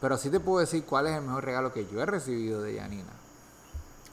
[0.00, 2.74] Pero sí te puedo decir cuál es el mejor regalo que yo he recibido de
[2.74, 3.12] Yanina.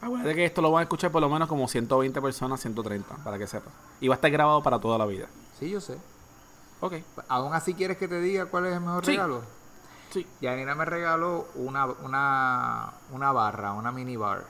[0.01, 3.37] Acuérdate que esto lo van a escuchar por lo menos como 120 personas, 130, para
[3.37, 3.73] que sepas.
[3.99, 5.27] Y va a estar grabado para toda la vida.
[5.59, 5.97] Sí, yo sé.
[6.81, 6.93] Ok,
[7.27, 9.11] ¿Aún así quieres que te diga cuál es el mejor Sí.
[9.11, 9.41] regalo?
[10.11, 10.25] sí.
[10.41, 14.45] Yanina me regaló una, una, una barra, una mini bar.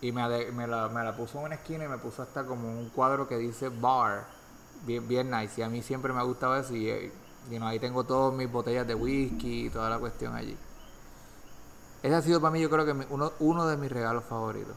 [0.00, 2.68] Y me, me, la, me la puso en una esquina y me puso hasta como
[2.68, 4.26] un cuadro que dice bar.
[4.86, 5.60] Bien, bien nice.
[5.60, 6.74] Y a mí siempre me ha gustado eso.
[6.74, 7.12] Y eh,
[7.48, 10.56] know, ahí tengo todas mis botellas de whisky y toda la cuestión allí.
[12.02, 14.74] Ese ha sido para mí, yo creo que mi- uno, uno de mis regalos favoritos.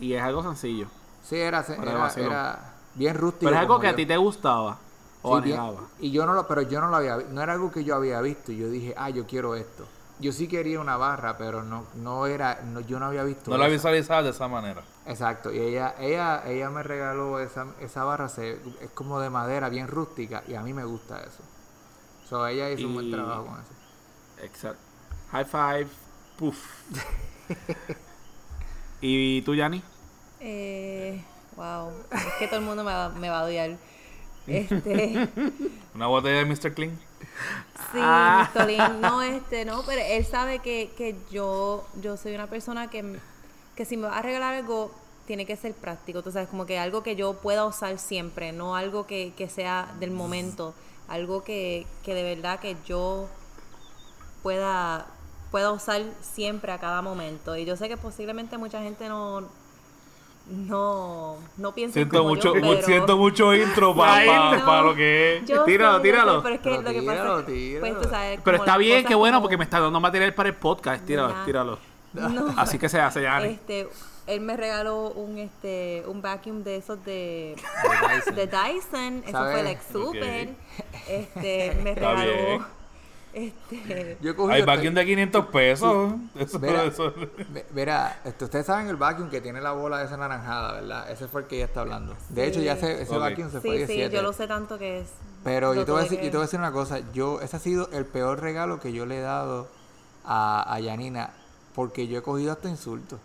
[0.00, 0.88] Y es algo sencillo.
[1.22, 3.44] Sí, era, era, era bien rústico.
[3.46, 4.78] Pero es algo que a ti te gustaba.
[5.22, 5.60] O Sí, bien.
[6.00, 8.20] Y yo no lo, pero yo no lo había, no era algo que yo había
[8.20, 8.52] visto.
[8.52, 9.86] Yo dije, ah, yo quiero esto.
[10.18, 13.50] Yo sí quería una barra, pero no, no era, no, yo no había visto.
[13.50, 13.74] No la esa.
[13.74, 14.82] visualizabas de esa manera.
[15.06, 15.52] Exacto.
[15.52, 19.88] Y ella, ella, ella me regaló esa, esa barra, se, es como de madera, bien
[19.88, 21.42] rústica, y a mí me gusta eso.
[22.28, 23.72] So, ella hizo un buen trabajo con eso.
[24.42, 24.80] Exacto.
[25.32, 25.88] High five.
[26.38, 26.58] Puf.
[29.00, 29.82] ¿Y tú, Yanni?
[30.40, 31.22] Eh,
[31.56, 33.76] wow, es que todo el mundo me va, me va a odiar.
[34.46, 35.28] Este,
[35.94, 36.72] Una botella de Mr.
[36.74, 36.98] Clean.
[37.92, 38.50] Sí, Ah.
[39.00, 43.18] No, este, no, pero él sabe que, que yo, yo soy una persona que,
[43.74, 44.90] que si me va a regalar algo,
[45.26, 48.76] tiene que ser práctico, tú sabes, como que algo que yo pueda usar siempre, no
[48.76, 50.74] algo que, que sea del momento,
[51.08, 53.28] algo que, que de verdad que yo
[54.42, 55.06] pueda,
[55.50, 57.56] pueda usar siempre a cada momento.
[57.56, 59.48] Y yo sé que posiblemente mucha gente no,
[60.48, 64.82] no, no piensa Siento como mucho, yo, mu- pero- siento mucho intro para no.
[64.82, 65.44] lo que es.
[65.46, 66.42] Yo Tíralo, sé, yo sé, tíralo.
[66.42, 67.80] pero es que Pero lo que pasa tíralo, es que, tíralo.
[67.80, 70.48] pues, tú sabes, Pero está bien, qué bueno, como- porque me está dando material para
[70.48, 71.04] el podcast.
[71.04, 71.44] Tíralo, Ya.
[71.44, 71.78] tíralo.
[72.12, 72.54] No.
[72.56, 73.48] Así que se hace, Yanni.
[73.48, 73.88] Este,
[74.26, 78.34] él me regaló un este un vacuum de esos de De Dyson.
[78.34, 80.48] de Dyson, eso fue like super.
[81.08, 82.26] Este, me Está bien.
[82.36, 82.66] regaló
[83.36, 86.14] este Yo cogí Hay hasta- vacuum de 500 pesos.
[86.34, 87.12] Eso, Mira, eso-
[87.52, 91.10] ve- Verá, este, ustedes saben el vacuum que tiene la bola esa naranjada, ¿verdad?
[91.10, 92.16] Ese fue el que ella está hablando.
[92.30, 92.50] De Sí.
[92.50, 94.08] hecho, ya ese, vacuum se fue Sí, 17.
[94.10, 95.08] sí, yo lo sé tanto que es.
[95.44, 96.98] Pero yo te, voy a decir, que- yo te voy a decir una cosa.
[97.12, 99.68] Yo, ese ha sido el peor regalo que yo le he dado
[100.24, 101.30] a, a Yanina
[101.74, 103.20] porque yo he cogido hasta insultos.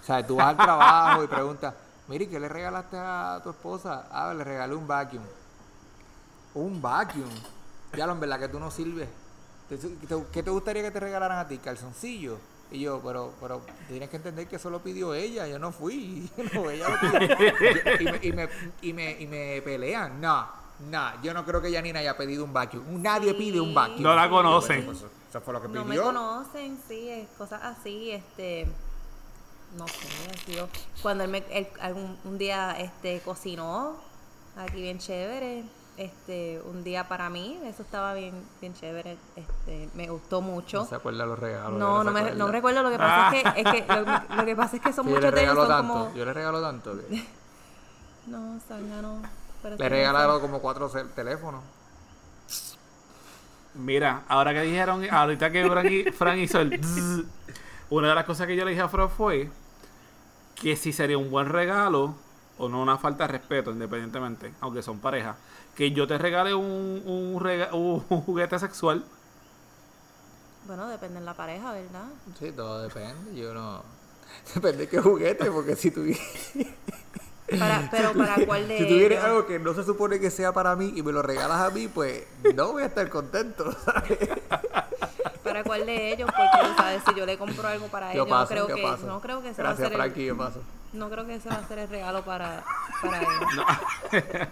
[0.00, 1.74] O sea, tú vas al trabajo y preguntas,
[2.08, 4.06] mire, ¿qué le regalaste a tu esposa?
[4.12, 5.22] Ah, le regalé un vacuum.
[6.54, 7.24] Un vacuum.
[7.96, 9.08] Ya, lo en verdad que tú no sirves.
[10.32, 11.58] ¿Qué te gustaría que te regalaran a ti?
[11.58, 12.38] ¿Calzoncillo?
[12.72, 16.28] Y yo, pero, pero tienes que entender que eso lo pidió ella, yo no fui.
[16.54, 17.36] No, ella lo pidió.
[18.00, 18.48] y, me, y, me,
[18.82, 20.20] y, me, y me pelean.
[20.20, 20.46] No,
[20.88, 23.02] no, yo no creo que Yanina haya pedido un vacuum.
[23.02, 23.38] Nadie Sí.
[23.38, 24.02] pide un vacuum.
[24.02, 24.84] No la conocen.
[24.86, 26.04] Pues, eso fue lo que No me pidió.
[26.04, 28.66] conocen, sí, es cosas así, este
[29.76, 29.94] no sé,
[30.46, 30.68] sido
[31.00, 33.96] cuando él, me, él algún, un día este cocinó
[34.56, 35.62] aquí bien chévere,
[36.00, 40.78] este un día para mí, eso estaba bien bien chévere, este me gustó mucho.
[40.78, 41.78] No se acuerda los regalos.
[41.78, 42.82] No, no, me, no recuerdo.
[42.82, 45.12] Lo que pasa es que, es que lo, lo que pasa es que son Sí,
[45.12, 45.92] yo le muchos de ellos regalo son tanto.
[46.04, 46.14] como.
[46.16, 46.92] Yo le regalo tanto.
[47.08, 47.24] que-
[48.26, 49.22] No, Sanga no.
[49.62, 51.62] pero Le he regalado como cuatro teléfonos.
[53.74, 56.80] Mira, ahora que dijeron, ahorita que Fran, hi- Fran hizo el
[57.88, 59.48] una de las cosas que yo le dije a Fran fue
[60.56, 62.14] que si sería un buen regalo
[62.60, 65.36] o no una falta de respeto, independientemente, aunque son pareja,
[65.74, 69.04] que yo te regale un, un, rega- un juguete sexual.
[70.66, 72.04] Bueno, depende de la pareja, ¿verdad?
[72.38, 73.34] Sí, todo depende.
[73.34, 73.82] Yo no.
[74.54, 76.20] Depende de qué juguete, porque si tuviera,
[77.58, 79.24] Para, pero para cuál de si tuviera ellos?
[79.24, 81.88] algo que no se supone que sea para mí y me lo regalas a mí,
[81.88, 83.72] pues no voy a estar contento.
[83.84, 84.18] ¿sabes?
[85.42, 88.54] Para cuál de ellos, porque sabes si yo le compro algo para Yo ellos, paso,
[88.54, 89.06] no creo yo que paso.
[89.06, 90.60] no creo que ese Gracias, va a ser Frankie, el, yo paso.
[90.92, 92.64] No creo que ese va a ser el regalo para
[93.02, 93.32] para ellos.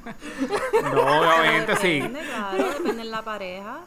[0.83, 2.01] No, Pero obviamente sí.
[2.01, 3.79] depende, Claro, depende de la pareja.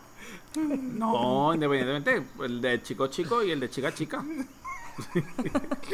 [0.56, 4.24] No, independientemente, el de chico chico y el de chica chica.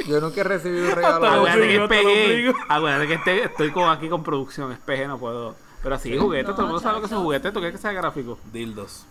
[0.08, 1.28] Yo nunca he recibido un regalo.
[1.28, 2.54] Acuérdate que digo.
[2.67, 5.56] Acuérdate que este- estoy con, aquí con producción, es PG, no puedo.
[5.84, 7.24] Pero así, juguetes, No, todo el mundo sabe lo que es un chacho.
[7.24, 7.52] juguete.
[7.52, 8.39] ¿Tú quieres que sea gráfico?
[8.52, 9.06] Dildos.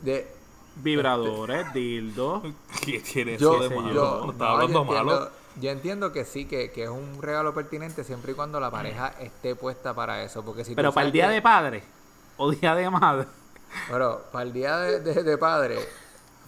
[0.00, 0.32] de-
[0.76, 2.42] Vibradores, dildos.
[2.84, 3.94] ¿Qué tiene yo, eso de malo?
[3.94, 5.30] yo- ¿No está no, hablando yo entiendo, malo?
[5.60, 9.14] Yo entiendo que sí, que, que es un regalo pertinente siempre y cuando la pareja
[9.20, 10.44] esté puesta para eso.
[10.44, 11.82] Porque si Pero para el día que- de padre
[12.36, 13.26] o día de madre.
[13.90, 15.78] Bueno, para el día de, de- de padre.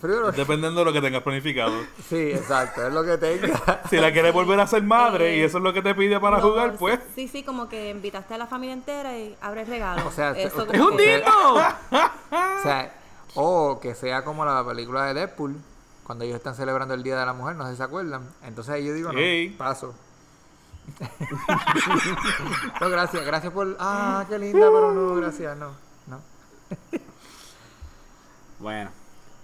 [0.00, 1.72] Primero, Dependiendo de lo que tengas planificado.
[2.06, 3.80] sí, exacto, es lo que tenga.
[3.88, 6.20] Si la quieres volver a ser madre Eh, y eso es lo que te pide
[6.20, 7.00] para No, jugar, pues.
[7.14, 10.06] Sí, sí, como que invitaste a la familia entera y abre el regalo.
[10.06, 11.54] O sea, Eso usted- ¡Es un dildo!
[11.54, 12.92] O sea,
[13.36, 15.56] o que sea como la película de Deadpool,
[16.06, 18.28] cuando ellos están celebrando el Día de la Mujer, no sé si se acuerdan.
[18.44, 19.18] Entonces ahí yo digo, no,
[19.58, 19.92] paso.
[22.80, 23.76] no, gracias, gracias por...
[23.80, 25.72] Ah, qué linda, pero no, gracias, no,
[26.06, 26.20] no.
[28.60, 28.90] Bueno,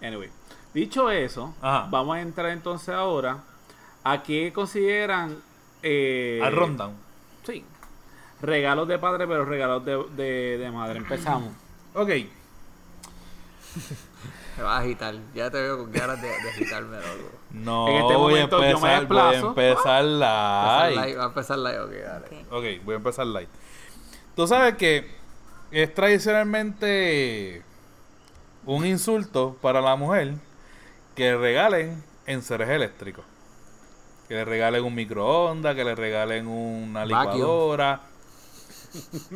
[0.01, 0.31] anyway.
[0.72, 1.88] Dicho eso, Ajá.
[1.90, 3.38] vamos a entrar entonces ahora
[4.05, 5.37] a qué consideran.
[5.83, 6.94] Eh, Al rundown.
[7.44, 7.64] Sí.
[8.40, 10.98] Regalos de padre, pero regalos de, de, de madre.
[10.98, 11.53] Empezamos.
[11.94, 12.11] Ok.
[14.57, 17.31] Me vas a agitar, ya te veo con ganas de, de agitarme, loco.
[17.51, 19.49] No, En este voy a momento yo me empezar, voy a desplazo.
[19.49, 20.05] empezar Empezar
[20.93, 20.97] light.
[21.07, 22.27] live, Va a empezar live, ok, dale.
[22.27, 22.53] Ok.
[22.53, 23.49] Ok, voy a empezar light.
[24.37, 25.11] Tú sabes que
[25.71, 27.62] es tradicionalmente
[28.67, 30.35] un insulto para la mujer
[31.15, 33.25] que le regalen enseres eléctricos.
[34.29, 37.35] Que le regalen un microondas, que le regalen una Vacuum.
[37.35, 38.01] licuadora.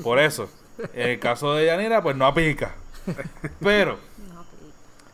[0.03, 0.49] Por eso,
[0.95, 2.75] en el caso de Yanira, pues no aplica.
[3.61, 3.99] Pero,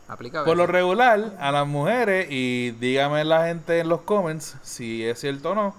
[0.07, 5.03] Aplica por lo regular, a las mujeres, y dígame la gente en los comments si
[5.03, 5.75] es cierto o no,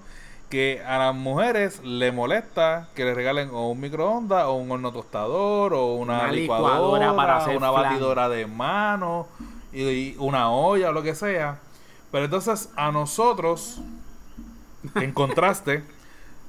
[0.48, 4.92] que a las mujeres le molesta que le regalen o un microondas, o un horno
[4.92, 7.82] tostador, o una, Una licuadora, licuadora para hacer una flan.
[7.82, 9.26] batidora de mano,
[9.72, 11.58] y, y una olla o lo que sea.
[12.10, 13.80] Pero entonces a nosotros,
[14.94, 15.84] en contraste,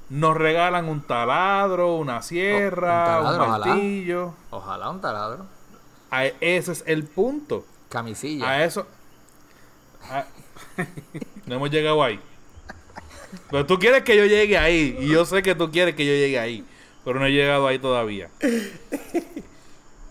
[0.08, 4.34] nos regalan un taladro, una sierra, un, taladro, martillo.
[4.50, 5.55] Ojalá un taladro.
[6.10, 7.64] A- ese es el punto.
[7.88, 8.48] Camisilla.
[8.48, 8.86] A eso.
[10.10, 10.26] a-
[11.46, 12.20] no hemos llegado ahí.
[13.50, 14.96] Pero tú quieres que yo llegue ahí.
[15.00, 16.64] Y yo sé que tú quieres que yo llegue ahí.
[17.04, 18.30] Pero no he llegado ahí todavía.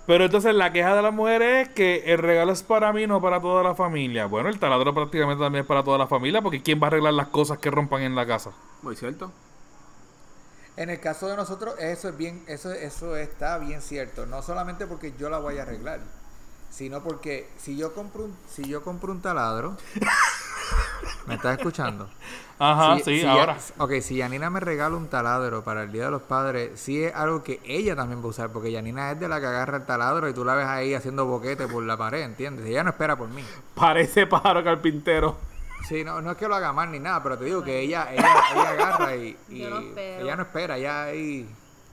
[0.07, 3.21] Pero entonces la queja de las mujeres es que el regalo es para mí, no
[3.21, 4.27] para toda la familia.
[4.27, 6.41] Bueno, el taladro prácticamente también es para toda la familia.
[6.41, 8.51] Porque ¿quién va a arreglar las cosas que rompan en la casa?
[8.83, 9.31] Muy cierto.
[10.77, 14.25] En el caso de nosotros, eso es bien, eso, eso está bien cierto.
[14.25, 16.01] No solamente porque yo la voy a arreglar,
[16.69, 19.77] sino porque si yo compro un, si yo compro un taladro,
[21.27, 22.09] ¿me estás escuchando?
[22.59, 23.57] Ajá, Si- sí, si ahora.
[23.57, 27.03] Ya, ok, si Yanina me regala un taladro para el Día de los Padres, sí
[27.03, 29.77] es algo que ella también va a usar, porque Yanina es de la que agarra
[29.77, 32.65] el taladro y tú la ves ahí haciendo boquete por la pared, ¿entiendes?
[32.65, 33.43] Ella no espera por mí.
[33.73, 35.37] Parece pájaro carpintero.
[35.87, 38.11] Sí, no, no es que lo haga mal ni nada, pero te digo que ella,
[38.11, 40.23] ella, ella agarra y, y Yo no espero.
[40.23, 41.47] ella no espera, ya ahí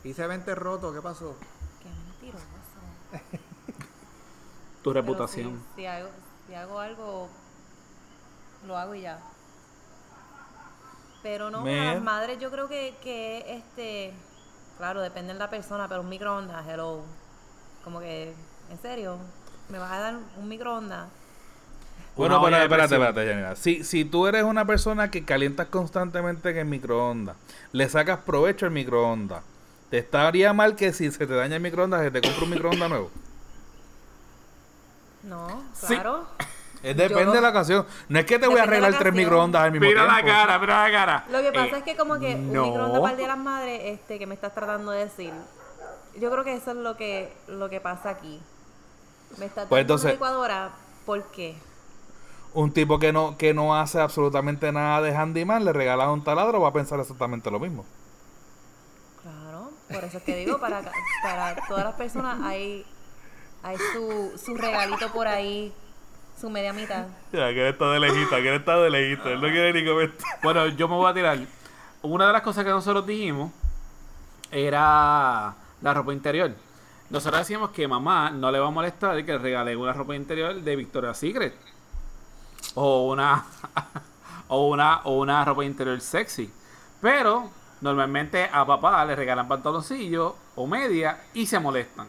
[0.05, 1.37] hice 20 roto, ¿qué pasó?
[1.83, 2.45] Qué mentiroso.
[4.83, 5.63] Tu Pero reputación.
[5.77, 6.09] Si, si hago,
[6.49, 7.29] si hago algo,
[8.67, 9.19] lo hago y ya.
[11.23, 14.13] Pero no, Me- a las madres yo creo que, que este,
[14.79, 17.03] claro, depende de la persona, pero un microondas, hello.
[17.85, 18.35] Como que,
[18.71, 19.19] ¿en serio?
[19.69, 21.09] ¿Me vas a dar un microondas?
[22.17, 23.57] Bueno, pero espérate, espérate, Yanira.
[23.57, 27.37] Si, si tú eres una persona que calientas constantemente en el microondas,
[27.73, 29.43] le sacas provecho al microondas,
[29.91, 32.89] ¿te estaría mal que si se te daña el microondas, se te compra un microondas
[32.91, 33.11] nuevo?
[35.25, 35.87] No, Sí.
[35.95, 36.27] claro.
[36.83, 37.87] Es depende Yo- de la ocasión.
[38.09, 40.33] No es que te voy a la arreglar tres microondas al mismo Mira la tiempo.
[40.33, 41.25] cara, mira la cara.
[41.31, 43.39] Lo que pasa Eh, es que como que un microondas para el Día de las
[43.39, 45.33] Madres, este, que me estás tratando de decir.
[46.21, 48.41] Yo creo que eso es lo que, lo que pasa aquí.
[49.39, 50.71] Me estás Pues entonces- una licuadora,
[51.07, 51.55] ¿por qué?
[52.55, 56.61] Un tipo que no, que no hace absolutamente nada de handyman, le regalas un taladro,
[56.61, 57.85] va a pensar exactamente lo mismo.
[59.23, 60.83] Claro, por eso es que digo, para,
[61.23, 62.85] para todas las personas hay,
[63.63, 65.73] hay su, su regalito por ahí,
[66.39, 67.07] su media mitad.
[67.33, 69.29] Ya, que él está de lejito, que él está de lejito.
[69.31, 70.27] Él no quiere ni comentar.
[70.43, 71.39] Bueno, yo me voy a tirar.
[72.03, 73.51] Una de las cosas que nosotros dijimos
[74.51, 76.53] era la ropa interior.
[77.09, 80.55] Nosotros decíamos que mamá no le va a molestar que le regale una ropa interior
[80.61, 81.55] de Victoria's Secret.
[82.75, 83.45] O una,
[84.49, 86.51] o una, o una ropa interior sexy.
[87.01, 92.07] Pero normalmente a papá le regalan pantaloncillos o media y se molestan.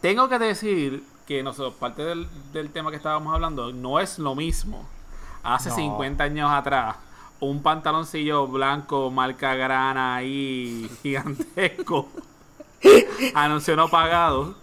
[0.00, 4.34] Tengo que decir que nosotros, parte del, del tema que estábamos hablando, no es lo
[4.34, 4.86] mismo.
[5.42, 5.76] Hace No.
[5.76, 6.96] 50 años atrás,
[7.40, 12.08] un pantaloncillo blanco, marca grana y gigantesco,
[13.34, 14.54] anuncio no pagado,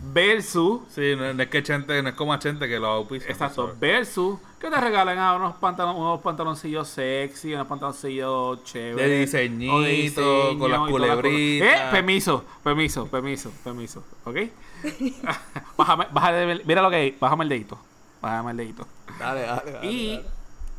[0.00, 3.30] versus, Sí, no, no es que Chente, no es como a Chente que lo auspicia.
[3.30, 9.10] exacto, versus, que te regalen a unos, pantalon, unos pantaloncillos sexy, unos pantaloncillos chéveres.
[9.10, 11.68] De diseñito, o de diseño con las la culebritas.
[11.68, 11.88] cosa.
[11.88, 14.36] Eh, permiso, permiso, permiso, permiso, ¿ok?
[15.76, 17.78] bájame, bájame, mira lo que hay, bájame el dedito,
[18.20, 18.86] bájame el dedito.
[19.18, 19.86] Dale, dale, dale.
[19.86, 20.28] Y dale.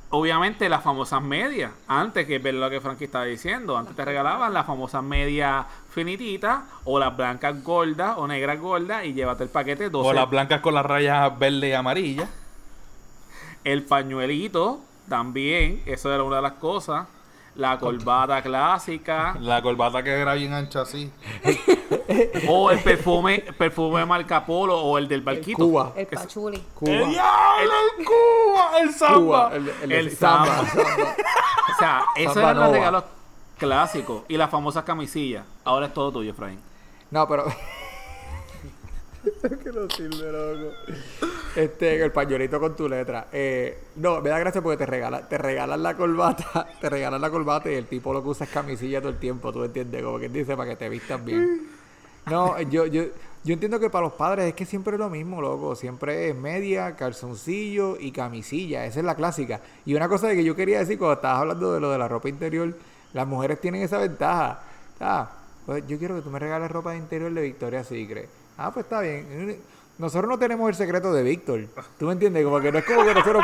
[0.10, 1.71] obviamente las famosas medias.
[1.88, 5.65] Antes, que es ver lo que Frankie estaba diciendo, antes te regalaban las famosas medias
[5.89, 10.10] finititas o las blancas gordas o negras gordas y llévate el paquete 12.
[10.10, 12.28] O las blancas con las rayas verde y amarilla.
[13.63, 17.08] El pañuelito también, eso era una de las cosas.
[17.56, 21.12] La corbata clásica La corbata que era bien ancha así.
[22.47, 25.58] o el perfume, perfume de marca Polo o el del barquito.
[25.65, 25.91] Cuba.
[25.95, 26.63] El pachuli.
[26.73, 26.91] Cuba.
[26.91, 27.71] ¡El diablo!
[27.97, 28.80] ¡El Cuba!
[28.82, 29.19] ¡El samba!
[29.19, 29.56] Cuba.
[29.56, 30.69] El, el, El samba, samba.
[30.69, 31.15] samba.
[31.69, 33.04] O sea, esos eran los regalos
[33.60, 35.45] clásicos y las famosas camisillas.
[35.63, 36.60] Ahora es todo tuyo, Efraín.
[37.12, 37.45] No, pero.
[39.43, 40.76] Es que no sirve, loco.
[41.56, 43.28] Este, el pañuelito con tu letra.
[43.32, 47.30] Eh, no, me da gracia porque te regalan, te regalan la corbata, te regalan la
[47.30, 50.02] corbata y el tipo lo que usa es camisilla todo el tiempo, ¿tú entiendes?
[50.02, 51.67] Como que dice para que te vistas bien.
[52.28, 53.04] No, yo, yo,
[53.43, 55.76] yo entiendo que para los padres es que siempre es lo mismo, loco.
[55.76, 58.86] Siempre es media, calzoncillo y camisilla.
[58.86, 59.62] Esa es la clásica.
[59.86, 62.08] Y una cosa de que yo quería decir cuando estabas hablando de lo de la
[62.08, 62.76] ropa interior,
[63.13, 64.60] las mujeres tienen esa ventaja.
[65.00, 65.30] Ah,
[65.65, 68.30] pues yo quiero que tú me regales ropa de interior de Victoria's Secret.
[68.58, 69.58] Ah, pues está bien.
[69.98, 71.67] Nosotros no tenemos el secreto de Víctor.
[71.98, 72.43] ¿Tú me entiendes?
[72.43, 73.43] Como que no es como que nosotros...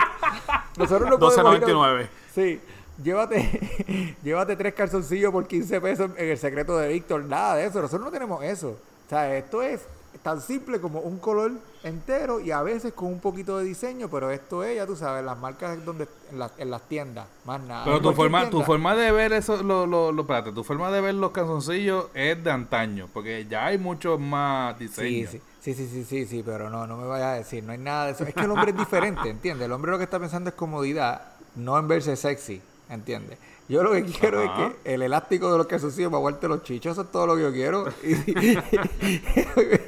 [0.77, 2.07] Nosotros no podemos ir a- 12.99.
[2.33, 2.61] Sí.
[3.03, 7.25] Llévate, llévate tres calzoncillos por 15 pesos en el secreto de Víctor.
[7.25, 7.81] Nada de eso.
[7.81, 8.69] Nosotros no tenemos eso.
[8.69, 9.81] O sea, esto es
[10.23, 11.51] tan simple como un color
[11.83, 15.23] entero y a veces con un poquito de diseño, pero esto es, ya tú sabes,
[15.23, 17.27] las marcas donde en, las- en las tiendas.
[17.45, 17.85] Más nada.
[17.85, 21.01] Pero tu forma, tu forma de ver eso, lo, lo, lo- espérate, tu forma de
[21.01, 25.31] ver los calzoncillos es de antaño, porque ya hay muchos más Sí, diseños.
[25.31, 27.77] sí, sí, sí, sí, sí, sí, pero no, no me vayas a decir, no hay
[27.77, 28.23] nada de eso.
[28.23, 29.65] Es que el hombre es diferente, ¿entiendes?
[29.65, 31.21] El hombre lo que está pensando es comodidad,
[31.55, 33.37] no en verse sexy, ¿entiendes?
[33.67, 34.67] Yo lo que quiero Ajá.
[34.67, 37.35] es que el elástico de los calzoncillos me aguante los chichos, eso es todo lo
[37.35, 37.85] que yo quiero.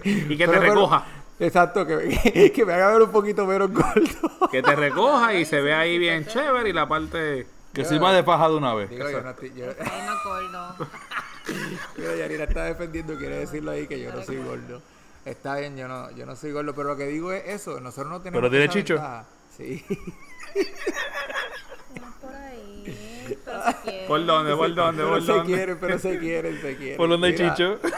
[0.04, 1.06] Y que te recoja.
[1.40, 4.48] Exacto, que, que me haga ver un poquito menos gordo.
[4.52, 7.46] Que te recoja y se ve ahí bien chévere y la parte...
[7.74, 8.90] Que sirva de paja de una vez.
[8.90, 10.88] Digo, yo no estoy, yo, Ay, no acuerdo.
[11.98, 14.82] yo, Yanira está defendiendo, quiere decirlo ahí que yo no soy gordo.
[15.26, 18.10] Está bien, yo no, yo no soy gordo, pero lo que digo es eso, nosotros
[18.10, 18.94] no tenemos ¿Pero tiene chicho?
[18.96, 19.26] ventaja.
[19.56, 19.86] Sí.
[23.74, 24.08] Por quieres.
[24.08, 24.56] ¿Por dónde?
[24.56, 25.04] ¿Por dónde?
[25.04, 25.54] Pero ¿Por se dónde?
[25.54, 26.98] quieren, pero se quieren, se quieren.
[26.98, 27.80] ¿Por dónde chicho?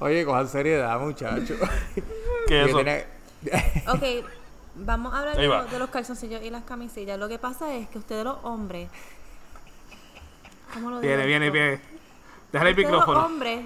[0.00, 1.58] Oye, cojan seriedad, muchachos.
[2.46, 2.78] ¿Qué es eso?
[3.92, 4.02] Ok,
[4.74, 5.62] vamos a hablar de, va.
[5.62, 7.16] lo- de los calzoncillos y las camisillas.
[7.18, 8.88] Lo que pasa es que ustedes los hombres...
[10.74, 11.52] ¿Cómo lo digo Viene, viene, esto?
[11.54, 11.80] viene.
[12.52, 13.26] Déjale el Ustedes los micrófono.
[13.26, 13.60] hombres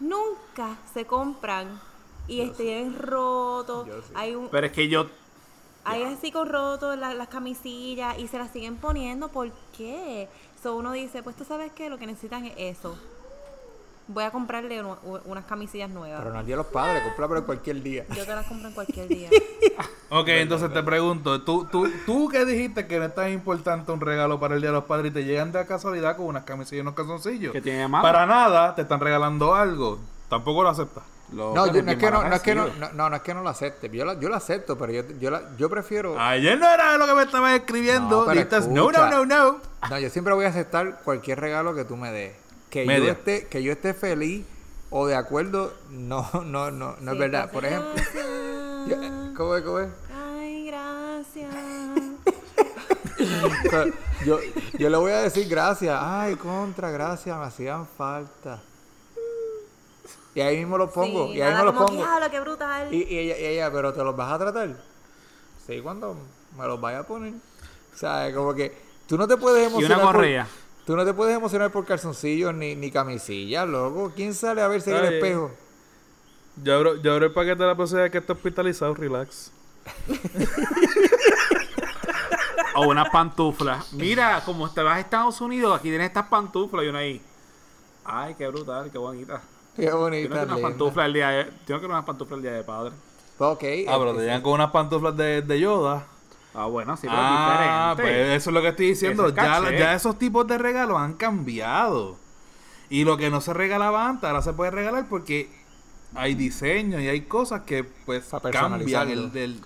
[0.00, 1.80] nunca se compran
[2.28, 3.86] y estén rotos.
[3.88, 4.12] Yo sí.
[4.14, 5.06] Hay un, Pero es que yo...
[5.86, 9.28] hay así con rotos la- las camisillas y se las siguen poniendo.
[9.28, 10.28] ¿Por qué?
[10.62, 12.98] So uno dice, pues tú sabes que lo que necesitan es eso.
[14.08, 16.20] Voy a comprarle uno- u- unas camisillas nuevas.
[16.20, 18.04] Pero no al día de los padres, cómpralo cualquier día.
[18.14, 19.30] Yo te las compro en cualquier día.
[20.08, 24.00] Ok, entonces te pregunto, ¿tú, tú, tú que dijiste que no es tan importante un
[24.00, 26.78] regalo para el Día de los Padres y te llegan de casualidad con unas camisillas
[26.78, 27.52] y unos calzoncillos?
[27.52, 28.02] ¿Qué tiene de malo?
[28.04, 29.98] Para nada te están regalando algo.
[30.30, 31.02] Tampoco lo aceptas.
[31.32, 32.66] No, yo, no, es que no, no es que no,
[33.16, 33.90] es que no lo acepte.
[33.90, 36.18] Yo la, yo la acepto, pero yo, yo, la, yo prefiero.
[36.20, 38.20] Ayer no era lo que me estabas escribiendo.
[38.20, 39.60] No, pero no, no, no, no.
[39.90, 42.34] No, yo siempre voy a aceptar cualquier regalo que tú me des.
[42.70, 44.44] Que yo esté, que yo esté feliz
[44.90, 47.50] o de acuerdo, no, no, no, no es verdad.
[47.50, 48.24] Por ejemplo, gracias.
[48.88, 49.88] yo- ¿cómo es, cómo es?
[50.66, 51.50] gracias.
[53.18, 53.84] O sea,
[54.26, 54.38] yo,
[54.78, 55.98] yo le voy a decir gracias.
[56.00, 58.60] Ay, contra, gracias, me hacían falta.
[60.36, 61.28] Y ahí mismo los pongo.
[61.32, 61.96] Sí, y ahí mismo los pongo.
[61.96, 62.92] "Diablo, qué brutal.
[62.94, 64.76] Y, y ella, y ella, pero ¿te los vas a tratar?
[65.66, 66.14] Sí, cuando
[66.58, 67.32] me los vaya a poner.
[67.94, 68.76] O sea, como que
[69.08, 69.96] tú no te puedes Y emocionar.
[69.98, 70.46] una por- correa.
[70.84, 74.12] tú no te puedes emocionar por calzoncillos ni, ni camisillas, loco.
[74.14, 75.14] ¿Quién sale a verse en el Ay.
[75.14, 75.50] espejo?
[76.62, 79.50] Yo abro, yo abro el paquete de la posibilidad que esté hospitalizado, relax.
[82.78, 83.90] O unas pantuflas.
[83.94, 87.22] Mira, como te vas a Estados Unidos, aquí tienes estas pantuflas y una ahí.
[88.04, 89.40] Ay, qué brutal, qué bonita.
[89.76, 90.40] Qué bonita.
[90.40, 92.92] que unas pantuflas el día de, tengo que unas pantuflas el día de padre.
[93.38, 93.64] Ok.
[93.86, 96.06] Ah, pero te llegan con unas pantuflas de, de Yoda.
[96.54, 98.36] Ah, bueno, sí, pero ah, es pues diferente.
[98.36, 99.28] eso es lo que estoy diciendo.
[99.28, 102.16] Es Ya, ya esos tipos de regalos han cambiado.
[102.88, 105.50] Y lo que no se regalaba antes, ahora se puede regalar porque
[106.14, 109.60] hay diseños y hay cosas que pues cambian el del...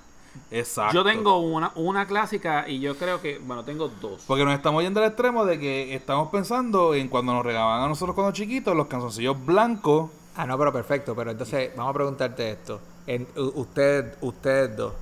[0.50, 0.94] Exacto.
[0.94, 4.24] Yo tengo una, una clásica y yo creo que, bueno, tengo dos.
[4.26, 7.88] Porque nos estamos yendo al extremo de que estamos pensando en cuando nos regalaban a
[7.88, 10.10] nosotros cuando chiquitos los calzoncillos blancos.
[10.36, 11.14] Ah, no, pero perfecto.
[11.14, 12.80] Pero entonces, vamos a preguntarte esto.
[13.06, 14.92] En, u- ustedes, ustedes dos.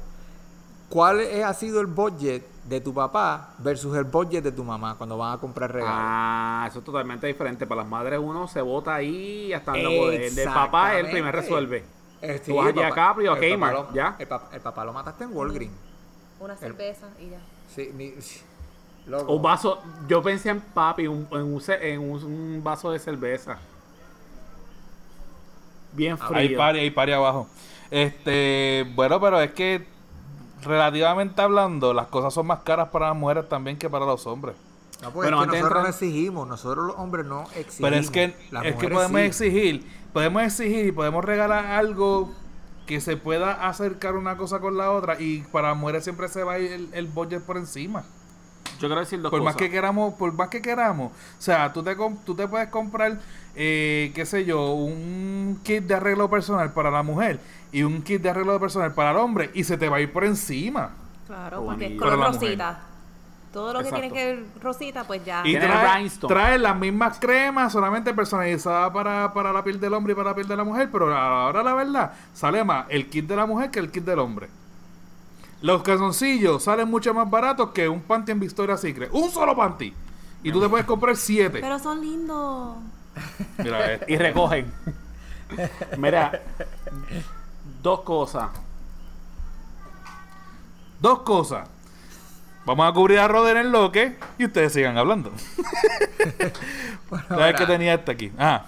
[0.89, 4.95] ¿Cuál es- ha sido el budget de tu papá versus el budget de tu mamá
[4.97, 5.95] cuando van a comprar regalos?
[5.99, 7.67] Ah, eso es totalmente diferente.
[7.67, 9.75] Para las madres uno se vota ahí hasta.
[9.77, 11.85] El del papá es el primer resuelve.
[12.21, 14.17] Eh, Tú vas allí a Capri o a el papá Kmart, lo- ¿ya?
[14.19, 15.73] El, pap- el papá lo mataste en Walgreens.
[16.41, 17.39] Una cerveza y ya.
[17.75, 18.15] Sí, ni,
[19.07, 19.33] loco.
[19.33, 22.99] Un vaso, yo pensé en papi, un- en, un, ce- en un, un vaso de
[22.99, 23.59] cerveza.
[25.93, 26.39] Bien Ah, frío.
[26.39, 27.49] Hay pari, hay pari abajo.
[27.91, 29.87] Este, bueno, pero es que
[30.63, 34.55] relativamente hablando, las cosas son más caras para las mujeres también que para los hombres.
[35.01, 36.49] No, Bueno, es que nosotros no exigimos.
[36.49, 37.77] Nosotros los hombres no exigimos.
[37.81, 39.27] Pero es que, Las es que podemos sí.
[39.27, 42.33] exigir, podemos exigir y podemos regalar algo
[42.87, 46.55] que se pueda acercar una cosa con la otra y para mujeres siempre se va
[46.55, 48.05] a ir el, el budget por encima.
[48.81, 51.11] Yo quiero decir dos por más que queramos, por más que queramos.
[51.13, 53.19] O sea, tú te, tú te puedes comprar,
[53.57, 57.41] eh, qué sé yo, un kit de arreglo personal para la mujer
[57.73, 60.13] y un kit de arreglo personal para el hombre y se te va a ir
[60.13, 60.91] por encima.
[61.27, 62.83] Claro, porque es color rosita.
[63.53, 65.43] Todo lo que tiene que ver rosita, pues ya.
[65.45, 66.35] Y trae, rhinestone.
[66.35, 70.35] trae las mismas cremas, solamente personalizadas para, para la piel del hombre y para la
[70.35, 73.71] piel de la mujer, pero ahora la verdad, sale más el kit de la mujer
[73.71, 74.49] que el kit del hombre.
[75.61, 79.11] Los calzoncillos salen mucho más baratos que un panty en Victoria's Secret.
[79.13, 79.93] Un solo panty.
[80.43, 81.59] Y tú te puedes comprar siete.
[81.61, 82.77] Pero son lindos.
[83.59, 83.99] Mira.
[84.09, 84.73] Y recogen.
[85.97, 86.41] Mira,
[87.83, 88.51] dos cosas.
[91.01, 91.69] Dos cosas.
[92.69, 95.33] Vamos a cubrir a Roder en lo que y ustedes sigan hablando.
[97.29, 98.31] ¿Sabes que tenía este aquí?
[98.39, 98.67] Ah,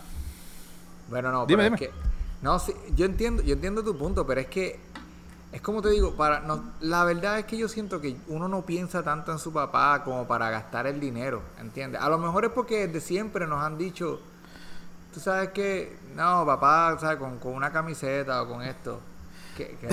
[1.11, 1.77] Bueno, no, Dime, pero dime.
[1.87, 2.11] es que.
[2.41, 4.81] No, sí, yo entiendo, yo entiendo tu punto, pero es que.
[5.53, 8.63] Es como te digo, para no, la verdad es que yo siento que uno no
[8.63, 12.01] piensa tanto en su papá como para gastar el dinero, ¿entiendes?
[12.01, 14.19] A lo mejor es porque desde siempre nos han dicho,
[15.13, 17.19] tú sabes que, no, papá, ¿sabes?
[17.19, 18.99] Con, con una camiseta o con esto.
[19.57, 19.77] Que-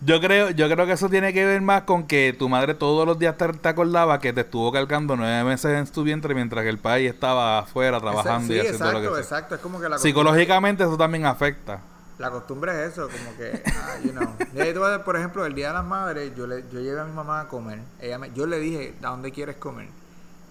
[0.00, 3.06] yo creo, yo creo que eso tiene que ver más con que tu madre todos
[3.06, 6.62] los días te, te acordaba que te estuvo cargando nueve meses en tu vientre mientras
[6.62, 9.54] que el país estaba afuera trabajando y sí, haciendo exacto, lo que exacto.
[9.54, 11.80] Es como que la Psicológicamente eso también afecta.
[12.18, 15.02] La costumbre es eso, como que, ah, you know.
[15.04, 17.48] Por ejemplo, el Día de las Madres, yo le, yo llevé a mi mamá a
[17.48, 17.80] comer.
[18.00, 19.88] Ella me, yo le dije, ¿a dónde quieres comer?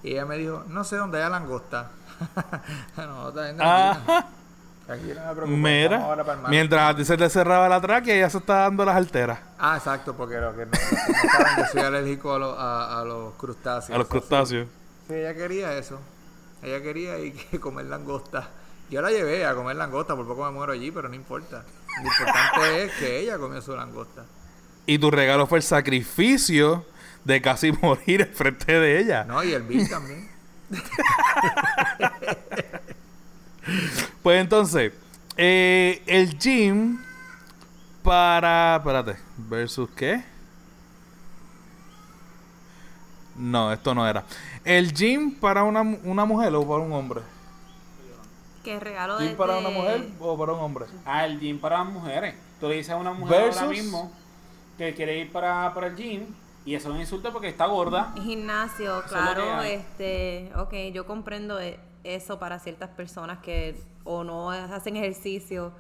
[0.04, 1.90] Y ella me dijo, no sé dónde haya langosta.
[2.98, 4.28] no, está bien, Ah.
[4.88, 8.38] No me Mira, ahora para mientras a ti se te cerraba la tráquea, ella se
[8.38, 10.78] está dando las alteras Ah, exacto, porque lo que no, lo
[11.24, 13.96] no saben, yo soy alérgico a, los- a, a los crustáceos.
[13.96, 14.68] a los crustáceos.
[15.08, 16.00] Sí, ella quería eso.
[16.62, 18.50] Ella quería ir que comer langosta.
[18.90, 21.64] Yo la llevé a comer langosta, por poco me muero allí, pero no importa.
[22.02, 24.24] Lo importante es que ella comió su langosta.
[24.86, 26.86] Y tu regalo fue el sacrificio
[27.24, 29.24] de casi morir en frente de ella.
[29.24, 30.30] No, y el bill también.
[34.24, 34.94] Pues entonces,
[35.38, 37.00] eh, el gym
[38.04, 38.76] para.
[38.78, 40.24] Espérate, ¿versus qué?
[43.36, 44.24] No, esto no era.
[44.64, 47.22] El gym para una, una mujer o para un hombre.
[48.64, 49.28] Que regalo de.
[49.28, 50.86] ¿Gym para una mujer o para un hombre?
[51.06, 52.36] Ah, el gym para las mujeres.
[52.60, 54.12] Tú le dices a una mujer Versus- ahora mismo
[54.78, 56.26] que quiere ir para, para el gym
[56.66, 58.14] y eso es un insulto porque está gorda.
[58.24, 64.52] Gimnasio, Eso claro, este, ok, yo comprendo e- eso para ciertas personas que o no
[64.52, 65.72] hacen ejercicio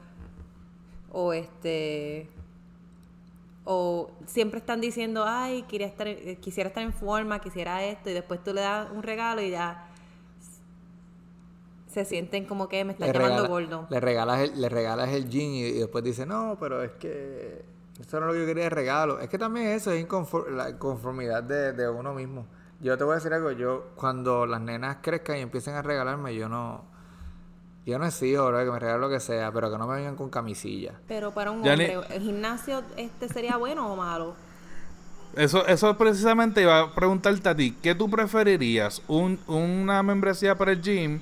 [1.11, 2.29] o este
[3.63, 8.13] o siempre están diciendo, ay, quería estar, eh, quisiera estar en forma, quisiera esto, y
[8.13, 9.87] después tú le das un regalo y ya
[11.91, 13.87] se sienten como que me están llamando regala- gordo.
[13.89, 17.63] le regalas el, le regalas el jean y, y después dice, no, pero es que
[17.99, 19.19] Eso no es lo que yo quería de regalo.
[19.21, 22.45] Es que también eso es inconfor- la conformidad de, de uno mismo.
[22.81, 26.35] Yo te voy a decir algo, yo cuando las nenas crezcan y empiecen a regalarme,
[26.35, 26.83] yo no...
[27.85, 30.15] Yo no exijo, bro, que me regalen lo que sea, pero que no me vengan
[30.15, 30.93] con camisilla.
[31.07, 34.35] Pero para un Ya ni- hombre, ¿el gimnasio este sería bueno o malo?
[35.35, 37.77] Eso, eso precisamente iba a preguntarte a ti.
[37.83, 39.03] ¿Qué tú preferirías?
[39.07, 41.21] ¿Un, ¿Una membresía para el gym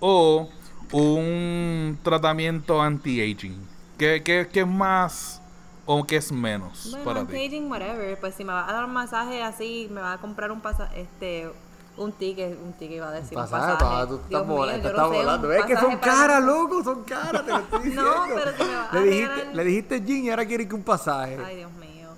[0.00, 0.50] o
[0.92, 3.66] un tratamiento anti-aging?
[3.96, 5.41] ¿Qué, qué, qué es más
[5.86, 7.60] o qué es menos Bueno, para ti?
[7.68, 8.18] whatever.
[8.20, 11.02] Pues si me va a dar un masaje así, me va a comprar un pasaje,
[11.02, 11.50] este,
[11.96, 13.36] un ticket, un ticket iba a decir.
[13.36, 13.84] un Pasaje, pasaje.
[13.84, 15.52] pa, tú estás mío, volando, estás no sé, un volando.
[15.52, 18.14] Es que son para- caras, loco, son caras, te lo estoy diciendo.
[18.28, 20.68] No, pero si me va a le, dijiste, regalar- le dijiste gym y ahora quiere
[20.68, 21.38] que un pasaje.
[21.44, 22.08] Ay, Dios mío.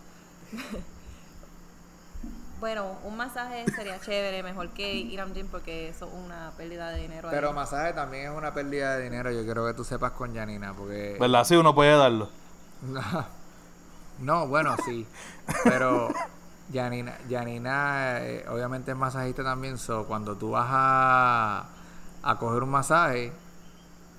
[2.61, 6.53] bueno, un masaje sería chévere, mejor que ir a un gym porque eso es una
[6.57, 7.29] pérdida de dinero.
[7.29, 7.35] ahí.
[7.35, 10.73] Pero masaje también es una pérdida de dinero, yo quiero que tú sepas con Janina,
[10.75, 11.17] porque...
[11.21, 11.45] ¿Verdad?
[11.45, 12.29] Sí, uno puede darlo.
[14.21, 15.07] No, bueno, sí.
[15.65, 16.09] Pero
[16.73, 21.67] Janina, Janina eh, obviamente es masajista también, so cuando tú vas a,
[22.23, 23.33] a coger un masaje,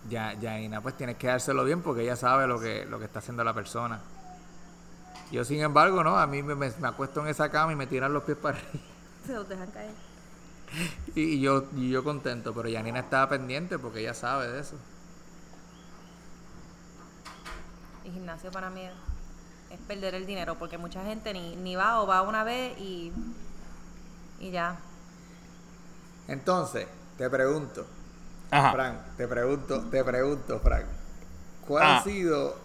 [0.09, 3.19] ya, Janina pues tienes que dárselo bien porque ella sabe lo que, lo que está
[3.19, 3.99] haciendo la persona.
[5.31, 7.87] Yo sin embargo, no, a mí me, me- me acuesto en esa cama y me
[7.87, 8.83] tiran los pies para arriba.
[9.25, 9.91] Se los dejan caer.
[11.15, 14.75] Y, y yo, y yo contento, pero Janina estaba pendiente porque ella sabe de eso.
[18.03, 18.91] Y gimnasio para mí es,
[19.75, 23.11] es perder el dinero porque mucha gente ni, ni va o va una vez y,
[24.39, 24.77] y ya.
[26.27, 27.85] Entonces, te pregunto,
[28.51, 28.71] Ajá.
[28.71, 30.85] Frank, te pregunto, te pregunto, Frank,
[31.67, 31.97] ¿cuál Ah.
[31.97, 32.57] ha sido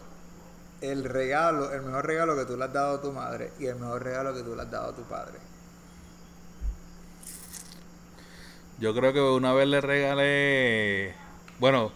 [0.80, 3.76] el regalo, el mejor regalo que tú le has dado a tu madre y el
[3.76, 5.38] mejor regalo que tú le has dado a tu padre?
[8.78, 11.14] Yo creo que una vez le regalé.
[11.58, 11.92] Bueno,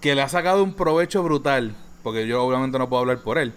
[0.00, 1.74] que le ha sacado un provecho brutal.
[2.04, 3.52] Porque yo obviamente no puedo hablar por él.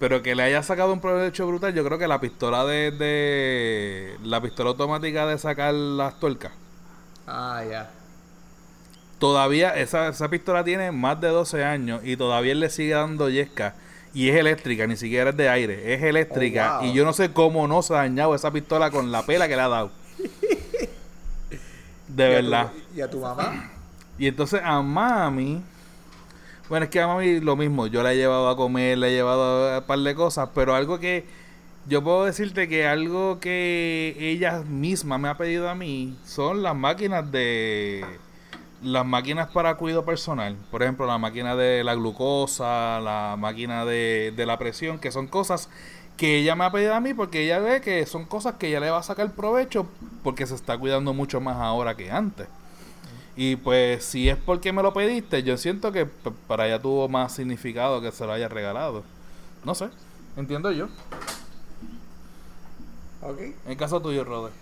[0.00, 2.90] Pero que le haya sacado un provecho brutal, yo creo que la pistola de.
[2.90, 6.52] de la pistola automática de sacar las tuercas.
[7.26, 7.90] Ah, ya.
[9.18, 13.28] Todavía, esa, esa pistola tiene más de 12 años y todavía él le sigue dando
[13.28, 13.74] yesca.
[14.14, 16.78] Y es eléctrica, ni siquiera es de aire, es eléctrica.
[16.78, 16.90] Oh, wow.
[16.90, 19.54] Y yo no sé cómo no se ha dañado esa pistola con la pela que
[19.54, 19.92] le ha dado.
[22.08, 22.72] De ¿Y a tu- verdad.
[22.96, 23.70] ¿Y a tu mamá?
[24.18, 25.62] Y entonces a mami,
[26.70, 29.12] bueno, es que a mami lo mismo, yo la he llevado a comer, le he
[29.12, 31.24] llevado a un par de cosas, pero algo que
[31.88, 36.76] yo puedo decirte que algo que ella misma me ha pedido a mí son las
[36.76, 38.04] máquinas de
[38.84, 44.32] las máquinas para cuidado personal, por ejemplo, la máquina de la glucosa, la máquina de,
[44.36, 45.68] de la presión, que son cosas
[46.16, 48.78] que ella me ha pedido a mí porque ella ve que son cosas que ella
[48.78, 49.88] le va a sacar provecho
[50.22, 52.46] porque se está cuidando mucho más ahora que antes.
[53.36, 57.32] Y pues si es porque me lo pediste, yo siento que para ella tuvo más
[57.34, 59.04] significado que se lo haya regalado.
[59.64, 59.88] No sé,
[60.36, 60.88] entiendo yo.
[63.22, 63.38] Ok.
[63.40, 64.52] En el caso tuyo, Roder.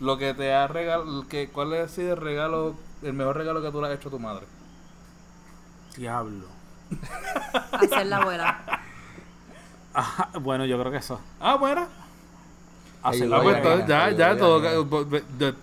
[0.00, 3.70] Lo que te ha regalado, que, ¿cuál ha sido el regalo, el mejor regalo que
[3.70, 4.46] tú le has hecho a tu madre?
[5.96, 6.46] Diablo.
[7.72, 8.80] Hacer la abuela.
[10.40, 11.20] Bueno, yo creo que eso.
[11.38, 11.86] Ah, bueno.
[13.02, 15.06] La Ah, pues, ya, entonces, ya, todo,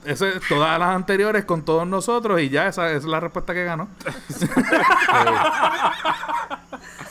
[0.06, 3.64] ese- todas las anteriores con todos nosotros y ya, esa, esa es la respuesta que
[3.64, 3.88] ganó.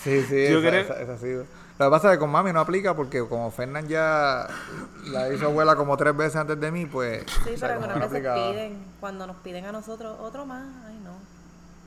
[0.03, 1.45] Sí, sí, Yo esa, creo- esa- esa ha sido.
[1.79, 4.49] Lo que pasa es que con mami no aplica porque como Fernán ya
[5.11, 7.25] la hizo abuela como tres veces antes de mí, pues...
[7.45, 8.51] Sí, pero como algunas no veces aplicaba.
[8.51, 11.13] piden, cuando nos piden a nosotros otro más, ay no.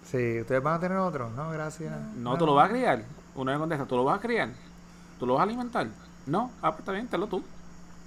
[0.09, 1.29] Sí, ¿ustedes van a tener otro?
[1.31, 1.91] No, gracias.
[2.15, 3.03] No, tú lo vas a criar.
[3.35, 4.49] Uno le contesta, ¿tú lo vas a criar?
[5.19, 5.87] ¿Tú lo vas a alimentar?
[6.25, 7.43] No, ah, pues está bien, tenlo tú.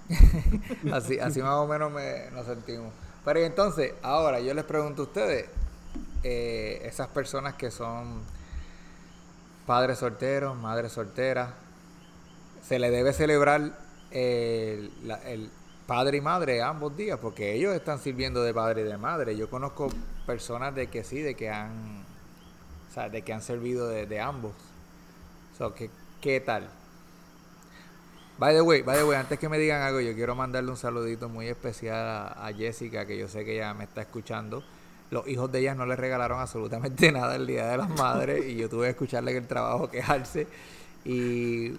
[0.93, 2.93] Así, así más o menos me, nos sentimos.
[3.25, 5.47] Pero entonces, ahora yo les pregunto a ustedes,
[6.23, 8.21] eh, esas personas que son
[9.67, 11.51] padres solteros, madres solteras,
[12.63, 13.73] se le debe celebrar
[14.11, 15.51] el
[15.87, 19.37] padre y madre ambos días, porque ellos están sirviendo de padre y de madre.
[19.37, 19.89] Yo conozco
[20.27, 22.05] personas de que sí, de que han,
[22.91, 24.53] o sea, de que han servido de, ambos.
[25.77, 25.91] ¿qué,
[26.21, 26.69] ¿Qué tal?
[28.37, 30.77] By the way, by the way, antes que me digan algo, yo quiero mandarle un
[30.77, 34.65] saludito muy especial a, Jessica, que yo sé que ella me está escuchando.
[35.11, 38.57] Los hijos de ella no le regalaron absolutamente nada el Día de las Madres y
[38.57, 40.49] yo tuve que escucharle en el trabajo quejarse.
[41.05, 41.79] Y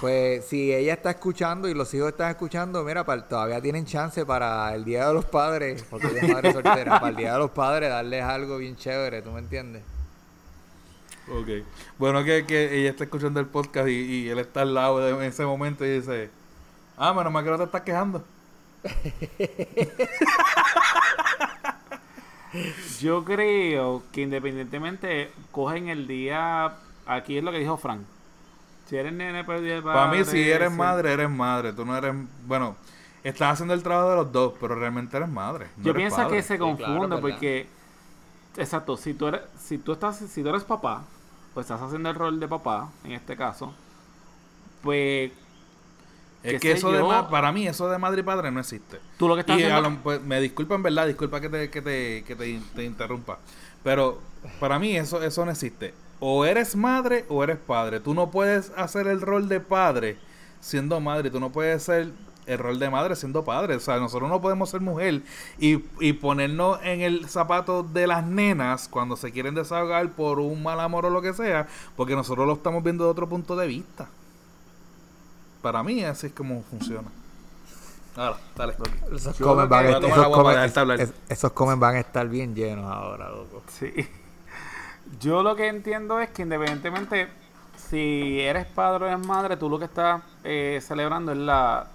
[0.00, 4.72] pues si ella está escuchando y los hijos están escuchando, mira, todavía tienen chance para
[4.74, 7.90] el Día de los Padres, porque es madre soltera, para el Día de los Padres
[7.90, 9.82] darles algo bien chévere, ¿tú me entiendes?
[11.32, 11.48] Ok.
[11.98, 15.10] Bueno, que, que ella está escuchando el podcast y, y él está al lado de,
[15.12, 16.30] en ese momento y dice,
[16.96, 18.24] ah, menos mal que no te estás quejando.
[23.00, 26.74] Yo creo que independientemente cogen el día,
[27.06, 28.02] aquí es lo que dijo Frank.
[28.86, 31.72] Si eres nene, pues el Para mí, si eres madre, eres madre.
[31.72, 32.14] Tú no eres.
[32.46, 32.76] Bueno,
[33.24, 35.68] estás haciendo el trabajo de los dos, pero realmente eres madre.
[35.78, 36.28] no Yo eres pienso padre.
[36.28, 37.66] que se Sí, claro, confunde porque
[38.56, 41.04] exacto, si tú eres si tú estás si tú eres papá,
[41.54, 43.74] pues estás haciendo el rol de papá en este caso,
[44.82, 45.32] pues
[46.42, 49.00] Es que eso de ma- para mí, eso de madre y padre no existe.
[49.16, 51.06] tú lo que estás Y haciendo pues, me disculpan, ¿verdad?
[51.06, 53.38] Disculpa que te, que te, que te, te interrumpa.
[53.84, 54.20] Pero
[54.58, 55.94] para mí eso, eso no existe.
[56.18, 58.00] O eres madre o eres padre.
[58.00, 60.16] Tú no puedes hacer el rol de padre
[60.60, 61.30] siendo madre.
[61.30, 62.12] Tú no puedes hacer
[62.46, 63.76] el rol de madre siendo padre.
[63.76, 65.22] O sea, nosotros no podemos ser mujer
[65.58, 70.62] y, y ponernos en el zapato de las nenas cuando se quieren desahogar por un
[70.62, 71.66] mal amor o lo que sea,
[71.96, 74.08] porque nosotros lo estamos viendo de otro punto de vista.
[75.62, 77.08] Para mí así es como funciona.
[78.16, 78.74] Ahora, dale.
[79.14, 83.30] Esos comen van, a- esos comen- es- esos comen van a estar bien llenos ahora,
[83.30, 83.62] loco.
[83.68, 83.90] Sí.
[85.20, 87.28] Yo lo que entiendo es que independientemente
[87.88, 91.86] si eres padre o eres madre, tú lo que estás eh, celebrando es la,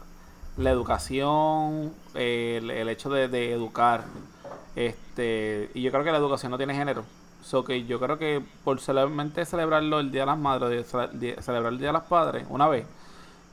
[0.57, 4.05] la educación, el, hecho de, educar.
[4.75, 7.03] Este, y yo creo que la educación no tiene género.
[7.43, 11.79] So que yo creo que por solamente celebrarlo el Día de las Madres, celebrar el
[11.79, 12.85] Día de los Padres, una vez,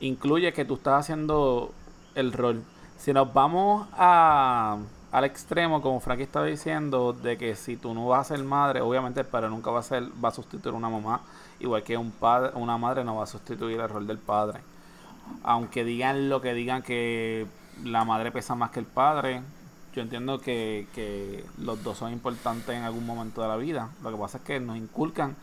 [0.00, 1.72] incluye que tú estás haciendo
[2.14, 2.62] el rol.
[2.96, 4.78] Si nos vamos a,
[5.12, 8.80] al extremo, como Frankie estaba diciendo, de que si tú no vas a ser madre,
[8.80, 11.20] obviamente padre nunca va a ser, va a sustituir una mamá,
[11.60, 14.60] igual que un padre, una madre no va a sustituir el rol del padre.
[15.42, 17.46] Aunque digan lo que digan que
[17.84, 19.42] la madre pesa más que el padre,
[19.94, 23.90] yo entiendo que, que los dos son importantes en algún momento de la vida.
[24.02, 25.36] Lo que pasa es que nos inculcan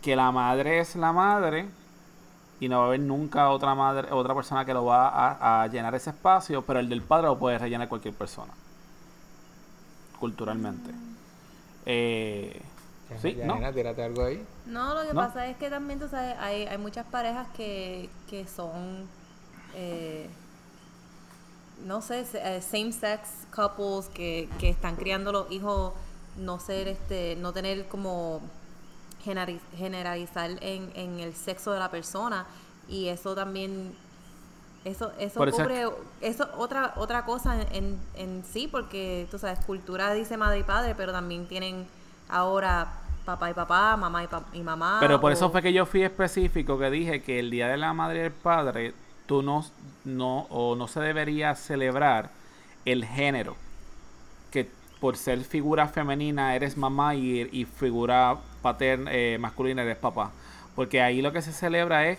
[0.00, 1.68] que la madre es la madre
[2.60, 5.66] y no va a haber nunca otra madre, otra persona que lo va a, a
[5.66, 8.52] llenar ese espacio, pero el del padre lo puede rellenar cualquier persona.
[10.18, 10.92] Culturalmente.
[11.84, 12.62] Eh,
[13.20, 13.72] sí, ¿no?
[13.72, 14.44] Tírate algo ahí.
[14.66, 15.20] No, lo que ¿No?
[15.20, 19.06] pasa es que también, tú sabes, hay, hay muchas parejas que, que son,
[19.74, 20.28] eh,
[21.84, 25.92] no sé, eh, same-sex couples que, que están criando los hijos,
[26.36, 28.40] no ser, este, no tener como
[29.24, 32.46] generali- generalizar en, en el sexo de la persona
[32.88, 33.94] y eso también
[34.84, 35.86] eso eso Por eso es cubre
[36.20, 40.62] eso otra otra cosa en, en, en sí porque tú sabes cultura dice madre y
[40.64, 41.86] padre pero también tienen
[42.28, 42.92] ahora
[43.24, 46.02] papá y papá mamá y, pa- y mamá Pero por eso fue que yo fui
[46.02, 48.94] específico que dije que el día de la madre y el padre
[49.26, 49.64] tú no
[50.04, 52.30] no o no se debería celebrar
[52.84, 53.56] el género
[54.50, 54.68] que
[55.00, 60.30] por ser figura femenina eres mamá y, y figura paterna eh, masculina eres papá.
[60.74, 62.18] Porque ahí lo que se celebra es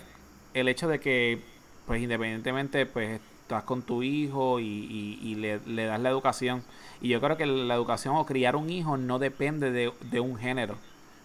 [0.54, 1.40] el hecho de que
[1.86, 6.62] pues independientemente pues estás con tu hijo y, y- y le, le das la educación.
[7.00, 10.36] Y yo creo que la educación o criar un hijo no depende de, de un
[10.38, 10.76] género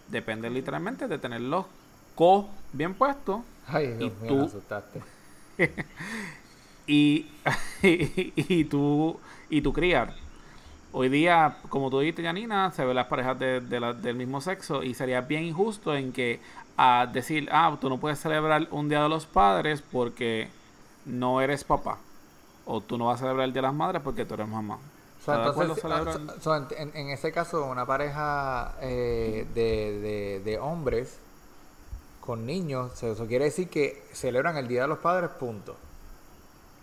[0.09, 1.65] depende literalmente de tenerlos
[2.15, 5.01] co bien puestos Ay, Dios Y mío, tú- me asustaste.
[6.87, 7.25] y,
[7.83, 10.13] y, y tú y tu criar.
[10.91, 14.41] Hoy día, como tú dijiste, Janina, se ven las parejas de, de la- del mismo
[14.41, 16.39] sexo y sería bien injusto en que
[16.77, 20.49] a decir, ah, tú no puedes celebrar un Día de los Padres porque
[21.05, 21.97] no eres papá.
[22.65, 24.79] O tú no vas a celebrar el Día de las Madres porque tú eres mamá.
[25.47, 31.17] Entonces, ah, so- so, en, en- ese caso, una pareja eh, de, de- de hombres
[32.21, 35.75] con niños, so- eso quiere decir que celebran el Día de los Padres, punto.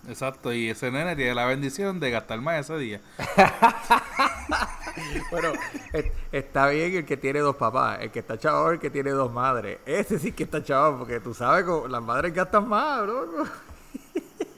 [0.08, 3.00] Exacto, y ese nene tiene la bendición de gastar más ese día.
[5.30, 5.52] Bueno,
[5.92, 9.10] es- está bien el que tiene dos papás, el que está chavo el que tiene
[9.10, 9.78] dos madres.
[9.84, 13.44] Ese sí que está chavo, porque tú sabes que las madres gastan más, loco.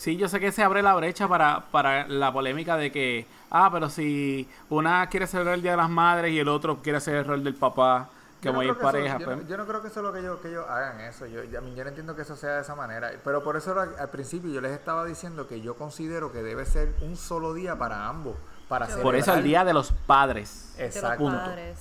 [0.00, 3.68] Sí, yo sé que se abre la brecha para, para la polémica de que, ah,
[3.70, 7.16] pero si una quiere celebrar el Día de las Madres y el otro quiere hacer
[7.16, 8.08] el rol del papá,
[8.40, 10.20] que no eso- pareja, yo, pues, no, yo no creo que eso es lo que
[10.20, 11.26] ellos, que ellos hagan eso.
[11.26, 13.10] Yo, yo, yo no entiendo que eso sea de esa manera.
[13.22, 16.94] Pero por eso al principio yo les estaba diciendo que yo considero que debe ser
[17.02, 18.36] un solo día para ambos.
[18.70, 20.72] Para Por por eso el celebrar- Día de los Padres.
[20.78, 21.24] de los Exacto.
[21.26, 21.78] Padres.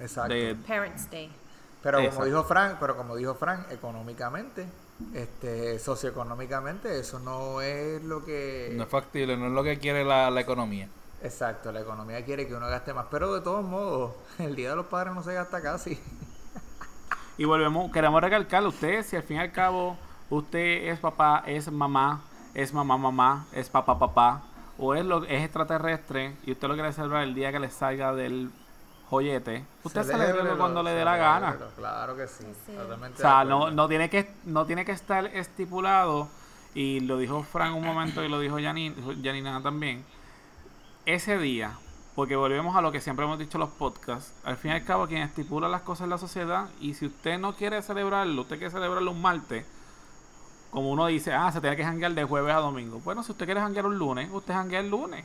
[0.00, 0.34] Exacto.
[0.34, 1.30] De- Parents Day
[1.84, 2.24] Pero como Exacto.
[2.26, 4.66] dijo Frank, pero como dijo Frank, económicamente,
[5.14, 10.04] este, socioeconómicamente, eso no es lo que No es factible, no es lo que quiere
[10.04, 10.88] la, la economía.
[11.20, 14.76] exacto, la economía quiere que uno gaste más, pero de todos modos, el día de
[14.76, 15.98] los padres no se gasta casi.
[17.38, 19.98] Y volvemos, queremos recalcar, usted, si al fin y al cabo
[20.30, 24.42] usted es papá, es mamá, es mamá, mamá, es papá, papá,
[24.78, 28.14] o es, lo, es extraterrestre y usted lo quiere celebrar el día que le salga
[28.14, 28.50] del
[29.08, 31.56] joyete, usted celebra cuando le dé la gana.
[31.76, 32.44] Claro que sí.
[32.66, 32.72] Sí.
[32.72, 36.28] totalmente O sea, no, no, tiene que, no tiene que estar estipulado,
[36.74, 40.04] y lo dijo Frank un momento y lo dijo Janina también,
[41.06, 41.78] ese día
[42.14, 44.34] Porque volvemos a lo que siempre hemos dicho en los podcasts.
[44.44, 47.38] Al fin y al cabo, quien estipula las cosas en la sociedad, y si usted
[47.38, 49.66] no quiere celebrarlo, usted quiere celebrarlo un martes,
[50.70, 53.00] como uno dice, ah, se tiene que janguear de jueves a domingo.
[53.00, 55.24] Bueno, si usted quiere janguear un lunes, usted janguea el lunes.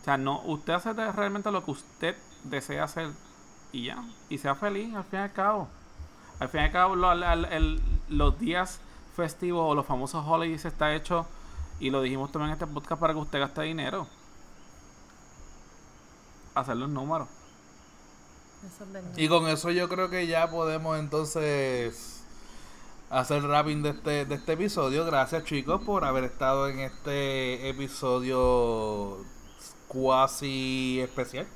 [0.00, 3.10] O sea, no, usted hace realmente lo que usted desea hacer
[3.72, 4.04] y ya.
[4.28, 5.68] Y sea feliz, al fin y al cabo.
[6.40, 8.80] Al fin y al cabo, lo- al- al- el- los días
[9.16, 11.26] festivos o los famosos holidays está hecho,
[11.80, 14.06] y lo dijimos también en este podcast, para que usted gaste dinero.
[16.54, 17.28] Hacer los números.
[18.66, 19.10] Eso es verdad.
[19.16, 22.22] Y con eso yo creo que ya podemos entonces
[23.10, 25.04] hacer wrapping de este, de este episodio.
[25.04, 29.18] Gracias chicos por haber estado en este episodio
[29.88, 31.46] cuasi especial.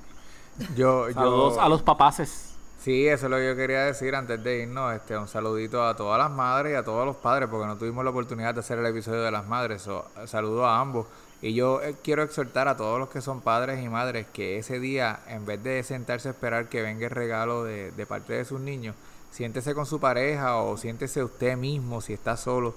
[0.74, 2.54] Yo, Saludos yo, a los papaces.
[2.78, 4.94] Sí, eso es lo que yo quería decir antes de irnos.
[4.94, 8.04] Este, un saludito a todas las madres y a todos los padres, porque no tuvimos
[8.04, 9.82] la oportunidad de hacer el episodio de las madres.
[9.82, 11.06] So, saludo a ambos.
[11.42, 14.80] Y yo eh, quiero exhortar a todos los que son padres y madres que ese
[14.80, 18.44] día, en vez de sentarse a esperar que venga el regalo de, de parte de
[18.44, 18.94] sus niños,
[19.30, 22.74] siéntese con su pareja o siéntese usted mismo si está solo.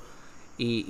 [0.58, 0.86] Y,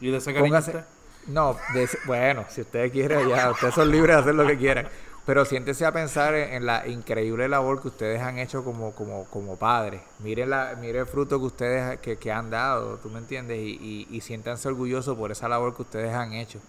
[0.00, 0.70] y Y de ese cariño Póngase.
[0.72, 0.84] usted.
[1.26, 4.88] No, de bueno, si ustedes quieren ya, ustedes son libres de hacer lo que quieran.
[5.28, 9.56] Pero siéntese a pensar en, la increíble labor que ustedes han hecho como, como, como
[9.56, 10.00] padres.
[10.20, 13.58] Miren, la, miren el fruto que ustedes que, que han dado, ¿tú me entiendes?
[13.58, 16.60] Y, y, y siéntanse orgullosos por esa labor que ustedes han hecho.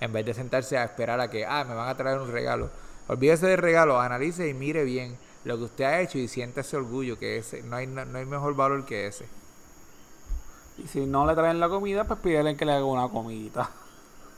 [0.00, 2.70] En vez de sentarse a esperar a que, ah, me van a traer un regalo.
[3.06, 6.76] Olvídese del regalo, analice y mire bien lo que usted ha hecho y sienta ese
[6.76, 9.28] orgullo, que ese, no hay, no, no hay mejor valor que ese.
[10.76, 13.70] Y si no le traen la comida, pues pídele que le haga una comidita.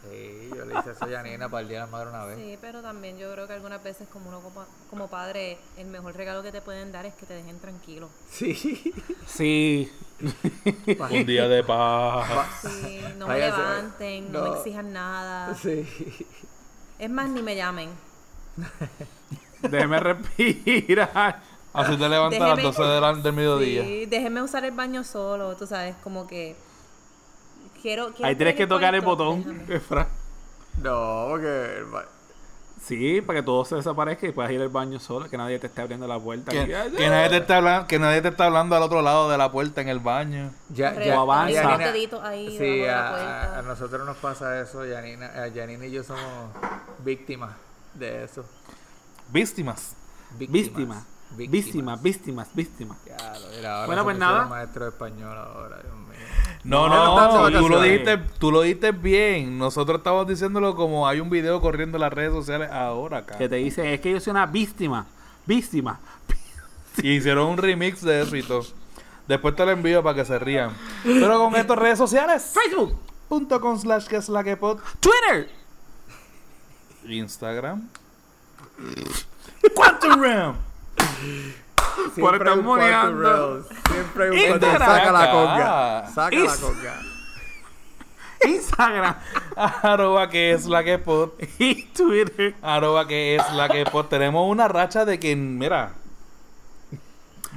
[0.02, 2.38] Sí, yo le hice eso a Janina para el Día de la Madre una vez.
[2.38, 6.16] Sí, pero también yo creo que algunas veces como uno como, como padre, el mejor
[6.16, 8.08] regalo que te pueden dar es que te dejen tranquilo.
[8.30, 8.54] Sí.
[9.26, 9.92] Sí.
[11.10, 12.60] Un día de paz.
[12.62, 14.50] Sí, no me Váyase, levanten, no, no.
[14.52, 15.54] me exijan nada.
[15.54, 15.86] Sí.
[16.98, 17.90] Es más, ni me llamen.
[19.62, 21.42] Déjeme respirar.
[21.72, 23.82] Así te levantas a las Déjeme- 12 de la- del mediodía.
[23.84, 26.56] Sí, déjenme usar el baño solo, tú sabes, como que
[27.80, 29.64] quiero, quiero Ahí tienes que tocar el botón.
[29.68, 30.06] Efra.
[30.82, 31.84] No, porque.
[32.82, 35.66] Sí, para que todo se desaparezca y puedas ir al baño solo, que nadie te
[35.66, 36.50] esté abriendo la puerta.
[36.50, 39.52] Que, nadie te está hablando, que nadie te está hablando al otro lado de la
[39.52, 40.50] puerta en el baño.
[40.70, 41.62] Ya, ya, avanza.
[41.62, 44.82] Janina- ahí sí, a, nosotros nos pasa eso.
[44.90, 46.22] Janina, a Janina y yo somos
[47.04, 47.54] víctimas
[47.94, 48.46] de eso.
[49.28, 49.94] Víctimas.
[50.38, 51.04] Víctimas.
[51.36, 52.98] Víctimas, víctimas, víctimas.
[53.06, 54.46] Ya, lo mira, ahora Bueno, pues nada.
[54.46, 56.09] maestro español ahora, Dios mío.
[56.64, 59.58] No, No, no, tú lo dijiste, tú lo dijiste bien.
[59.58, 63.38] Nosotros estamos diciéndolo como hay un video corriendo en las redes sociales ahora acá.
[63.38, 65.06] Que te dice, es que yo soy una víctima.
[65.46, 66.00] Víctima.
[67.02, 68.64] Y hicieron un remix de eso y todo.
[69.26, 70.72] Después te lo envío para que se rían.
[71.04, 72.52] Pero con estas redes sociales.
[72.52, 72.98] Facebook,
[73.28, 74.80] Punto con slash que es la que pod.
[74.98, 75.48] Twitter,
[77.06, 77.88] Instagram.
[79.74, 80.56] Quantum Realm.
[82.20, 83.62] Por estar un moneando.
[83.90, 84.66] Siempre hay un cuarto.
[84.66, 84.88] Instagram.
[84.96, 86.06] Saca la conga.
[86.14, 87.00] Saca la Is- conga.
[88.46, 89.14] Instagram
[89.82, 91.30] Arroba que es la que pod.
[91.58, 92.54] y Twitter.
[92.62, 94.06] Arroba que es la que pod.
[94.06, 95.92] Tenemos una racha de que, mira.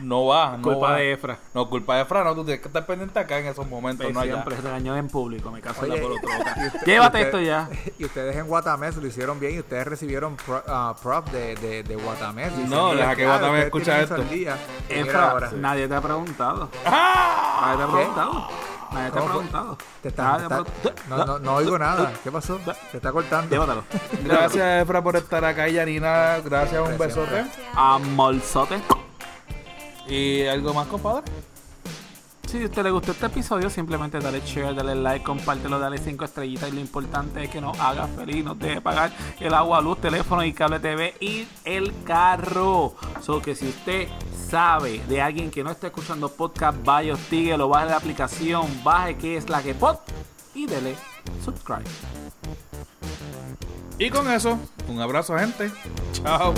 [0.01, 0.95] No va, no Culpa va.
[0.95, 1.37] de Efra.
[1.53, 4.19] No, culpa de Fran, no, tú tienes que estar pendiente acá en esos momentos, no
[4.19, 4.33] allá.
[4.33, 6.29] Siempre se regañó en público, me caso en la Oye, por otro.
[6.63, 7.69] y usted- Llévate esto ya.
[7.99, 11.83] Y ustedes en Guatamés lo hicieron bien y ustedes recibieron pro, ah, prop de, de,
[11.83, 12.51] de Guatamés.
[12.69, 14.23] No, deja que Guatamés eso esto.
[14.23, 14.57] día.
[14.89, 15.51] Efra, ahora.
[15.55, 16.69] nadie te ha preguntado.
[16.85, 17.61] ¡Ah!
[17.61, 17.91] Nadie te ha ¿Qué?
[17.93, 18.47] preguntado.
[18.93, 19.77] Nadie te ha preguntado.
[20.01, 21.25] Te está- Nadie te te ha está- preguntado.
[21.25, 22.11] no, no, no oigo nada.
[22.23, 22.59] ¿Qué pasó?
[22.91, 23.49] Se está cortando.
[23.49, 23.83] Llévatelo.
[24.23, 25.67] Gracias, Efra, por estar acá.
[25.69, 27.45] Y Yanina, gracias, un besote.
[27.75, 28.81] Amorzote.
[30.07, 31.23] ¿Y algo más, compadre?
[32.53, 36.23] Si a usted le gustó este episodio, simplemente dale share, dale like, compártelo, dale 5
[36.23, 36.69] estrellitas.
[36.69, 40.43] Y lo importante es que nos haga feliz, nos deje pagar el agua, luz, teléfono
[40.43, 42.93] y cable TV y el carro.
[43.23, 44.07] So que si usted
[44.51, 49.37] sabe de alguien que no está escuchando podcast, vaya, hostíguelo, baje la aplicación, baje que
[49.37, 49.97] es la que pod
[50.53, 50.95] y dele
[51.43, 51.89] subscribe.
[53.97, 55.71] Y con eso, un abrazo, gente.
[56.11, 56.53] Chao.